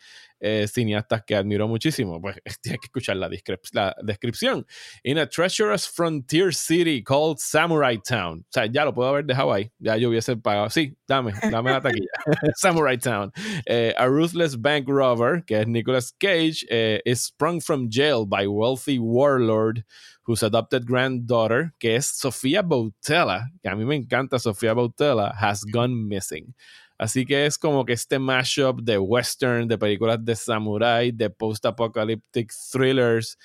eh, 0.44 0.66
cineastas 0.66 1.22
que 1.24 1.36
admiro 1.36 1.68
muchísimo. 1.68 2.20
Pues 2.20 2.36
tienes 2.60 2.80
que 2.80 2.86
escuchar 2.86 3.16
la, 3.16 3.30
la, 3.72 3.96
descripción. 4.02 4.66
In 5.04 5.18
a 5.18 5.26
treacherous 5.26 5.86
frontier 5.86 6.52
city 6.52 7.02
called 7.02 7.38
Samurai 7.38 7.96
Town. 7.96 8.40
O 8.40 8.50
sea, 8.50 8.66
ya 8.66 8.84
lo 8.84 8.92
puedo 8.92 9.08
haber 9.08 9.24
de 9.24 9.34
Hawaii. 9.34 9.70
Ya 9.78 9.96
yo 9.96 10.10
hubiese 10.10 10.36
pagado. 10.36 10.68
Sí, 10.70 10.96
dame, 11.06 11.32
dame 11.50 11.70
la 11.70 11.80
taquilla. 11.80 12.08
Samurai 12.56 12.96
Town. 12.96 13.32
Eh, 13.66 13.94
a 13.96 14.08
ruthless 14.08 14.56
bank 14.56 14.88
robber, 14.88 15.44
que 15.46 15.60
es 15.60 15.66
Nicolas 15.68 16.12
Cage, 16.18 16.66
eh, 16.68 17.00
is 17.06 17.22
sprung 17.22 17.60
from 17.60 17.88
jail 17.88 18.26
by 18.26 18.46
wealthy 18.46 18.98
warlord 18.98 19.84
whose 20.24 20.42
adopted 20.42 20.84
granddaughter, 20.86 21.72
que 21.78 21.96
es 21.96 22.06
Sofía 22.06 22.62
Boutella, 22.62 23.50
que 23.62 23.68
a 23.68 23.74
mí 23.74 23.84
me 23.84 23.96
encanta 23.96 24.38
Sofía 24.38 24.74
Boutella, 24.74 25.32
has 25.38 25.64
gone 25.64 25.94
missing. 25.94 26.54
Así 26.98 27.26
que 27.26 27.46
es 27.46 27.58
como 27.58 27.84
que 27.84 27.94
este 27.94 28.18
mashup 28.18 28.80
de 28.82 28.96
western, 28.96 29.66
de 29.66 29.76
películas 29.76 30.24
de 30.24 30.36
samurai, 30.36 31.10
de 31.10 31.28
post-apocalyptic 31.30 32.52
thrillers, 32.70 33.36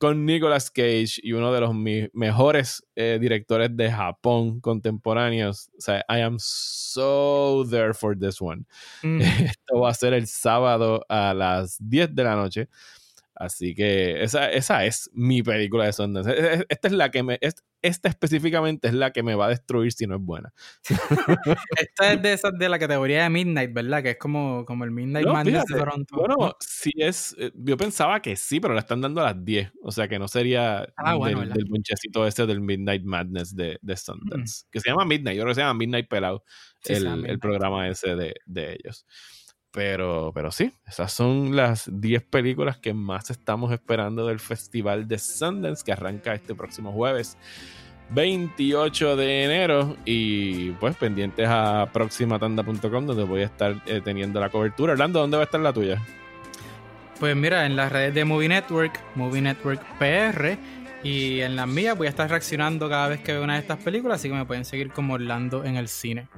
con 0.00 0.24
Nicolas 0.24 0.70
Cage 0.70 1.20
y 1.22 1.34
uno 1.34 1.52
de 1.52 1.60
los 1.60 1.74
mejores 2.14 2.82
eh, 2.96 3.18
directores 3.20 3.76
de 3.76 3.92
Japón 3.92 4.58
contemporáneos. 4.60 5.68
O 5.76 5.80
sea, 5.80 5.98
I 6.08 6.22
am 6.22 6.38
so 6.38 7.66
there 7.68 7.92
for 7.92 8.18
this 8.18 8.40
one. 8.40 8.64
Mm. 9.02 9.20
Esto 9.50 9.80
va 9.80 9.90
a 9.90 9.94
ser 9.94 10.14
el 10.14 10.26
sábado 10.26 11.04
a 11.06 11.34
las 11.34 11.76
10 11.80 12.14
de 12.14 12.24
la 12.24 12.34
noche. 12.34 12.68
Así 13.40 13.74
que 13.74 14.22
esa, 14.22 14.50
esa 14.50 14.84
es 14.84 15.10
mi 15.14 15.42
película 15.42 15.86
de 15.86 15.94
Sundance. 15.94 16.30
E, 16.30 16.54
e, 16.56 16.66
esta 16.68 16.88
es 16.88 16.92
la 16.92 17.10
que 17.10 17.22
me. 17.22 17.38
Esta 17.80 18.10
específicamente 18.10 18.88
es 18.88 18.92
la 18.92 19.12
que 19.12 19.22
me 19.22 19.34
va 19.34 19.46
a 19.46 19.48
destruir 19.48 19.92
si 19.92 20.06
no 20.06 20.16
es 20.16 20.20
buena. 20.20 20.52
esta 21.78 22.12
es 22.12 22.20
de 22.20 22.34
esas 22.34 22.52
de 22.58 22.68
la 22.68 22.78
categoría 22.78 23.22
de 23.22 23.30
Midnight, 23.30 23.72
¿verdad? 23.72 24.02
Que 24.02 24.10
es 24.10 24.18
como, 24.18 24.66
como 24.66 24.84
el 24.84 24.90
Midnight 24.90 25.26
no, 25.26 25.32
Madness 25.32 25.64
de 25.64 25.78
Toronto. 25.78 26.16
Bueno, 26.18 26.54
sí 26.60 26.90
es. 26.96 27.34
Eh, 27.38 27.50
yo 27.54 27.78
pensaba 27.78 28.20
que 28.20 28.36
sí, 28.36 28.60
pero 28.60 28.74
la 28.74 28.80
están 28.80 29.00
dando 29.00 29.22
a 29.22 29.32
las 29.32 29.42
10. 29.42 29.72
O 29.84 29.90
sea 29.90 30.06
que 30.06 30.18
no 30.18 30.28
sería 30.28 30.86
ah, 30.98 31.16
del, 31.16 31.50
del 31.50 31.64
bonchecito 31.64 32.26
ese 32.26 32.44
del 32.44 32.60
Midnight 32.60 33.04
Madness 33.04 33.56
de, 33.56 33.78
de 33.80 33.96
Sundance. 33.96 34.66
Que 34.70 34.80
se 34.80 34.90
llama 34.90 35.06
Midnight. 35.06 35.38
Yo 35.38 35.44
creo 35.44 35.52
que 35.52 35.54
se 35.54 35.62
llama 35.62 35.78
Midnight 35.78 36.08
Pelado. 36.10 36.44
el, 36.84 37.24
el, 37.24 37.38
programa 37.38 37.88
ese 37.88 38.16
de, 38.16 38.34
de 38.44 38.74
ellos. 38.74 39.06
Pero, 39.72 40.32
pero 40.34 40.50
sí, 40.50 40.72
esas 40.86 41.12
son 41.12 41.54
las 41.54 41.88
10 41.92 42.24
películas 42.24 42.78
que 42.78 42.92
más 42.92 43.30
estamos 43.30 43.72
esperando 43.72 44.26
del 44.26 44.40
Festival 44.40 45.06
de 45.06 45.18
Sundance 45.18 45.84
que 45.84 45.92
arranca 45.92 46.34
este 46.34 46.56
próximo 46.56 46.90
jueves 46.92 47.36
28 48.10 49.16
de 49.16 49.44
enero 49.44 49.96
y 50.04 50.70
pues 50.72 50.96
pendientes 50.96 51.46
a 51.48 51.88
proximatanda.com 51.92 53.06
donde 53.06 53.24
voy 53.24 53.42
a 53.42 53.44
estar 53.44 53.80
eh, 53.86 54.00
teniendo 54.04 54.40
la 54.40 54.48
cobertura. 54.48 54.92
Orlando, 54.92 55.20
¿dónde 55.20 55.36
va 55.36 55.44
a 55.44 55.46
estar 55.46 55.60
la 55.60 55.72
tuya? 55.72 56.02
Pues 57.20 57.36
mira, 57.36 57.66
en 57.66 57.76
las 57.76 57.92
redes 57.92 58.14
de 58.14 58.24
Movie 58.24 58.48
Network, 58.48 58.98
Movie 59.14 59.42
Network 59.42 59.80
PR 59.98 60.58
y 61.04 61.40
en 61.40 61.54
las 61.54 61.68
mías 61.68 61.96
voy 61.96 62.08
a 62.08 62.10
estar 62.10 62.28
reaccionando 62.28 62.88
cada 62.88 63.08
vez 63.08 63.20
que 63.20 63.32
veo 63.32 63.44
una 63.44 63.54
de 63.54 63.60
estas 63.60 63.78
películas, 63.78 64.18
así 64.18 64.28
que 64.28 64.34
me 64.34 64.44
pueden 64.44 64.64
seguir 64.64 64.90
como 64.90 65.14
Orlando 65.14 65.64
en 65.64 65.76
el 65.76 65.88
cine. 65.88 66.28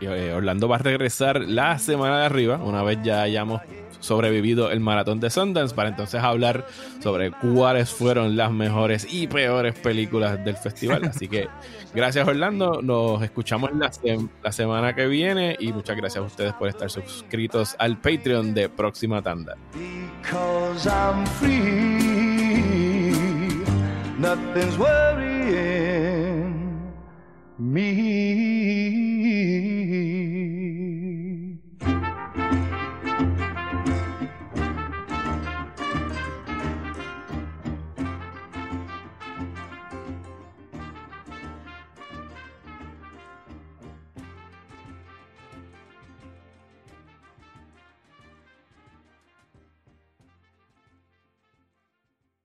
Eh, 0.00 0.06
eh, 0.28 0.32
Orlando 0.32 0.68
va 0.68 0.76
a 0.76 0.78
regresar 0.78 1.40
la 1.40 1.78
semana 1.78 2.20
de 2.20 2.24
arriba, 2.26 2.56
una 2.56 2.82
vez 2.82 2.98
ya 3.02 3.22
hayamos 3.22 3.62
sobrevivido 4.00 4.70
el 4.70 4.80
maratón 4.80 5.20
de 5.20 5.30
Sundance, 5.30 5.74
para 5.74 5.88
entonces 5.88 6.22
hablar 6.22 6.66
sobre 7.00 7.30
cuáles 7.32 7.90
fueron 7.90 8.36
las 8.36 8.52
mejores 8.52 9.06
y 9.12 9.26
peores 9.26 9.78
películas 9.78 10.44
del 10.44 10.56
festival. 10.56 11.04
Así 11.04 11.28
que 11.28 11.48
gracias 11.94 12.26
Orlando, 12.26 12.80
nos 12.82 13.22
escuchamos 13.22 13.70
la, 13.74 14.52
semana 14.52 14.94
que 14.94 15.06
viene 15.06 15.56
y 15.58 15.72
muchas 15.72 15.96
gracias 15.96 16.22
a 16.22 16.26
ustedes 16.26 16.52
por 16.54 16.68
estar 16.68 16.90
suscritos 16.90 17.74
al 17.78 17.98
Patreon 18.00 18.54
de 18.54 18.68
Próxima 18.68 19.22
Tanda. 19.22 19.56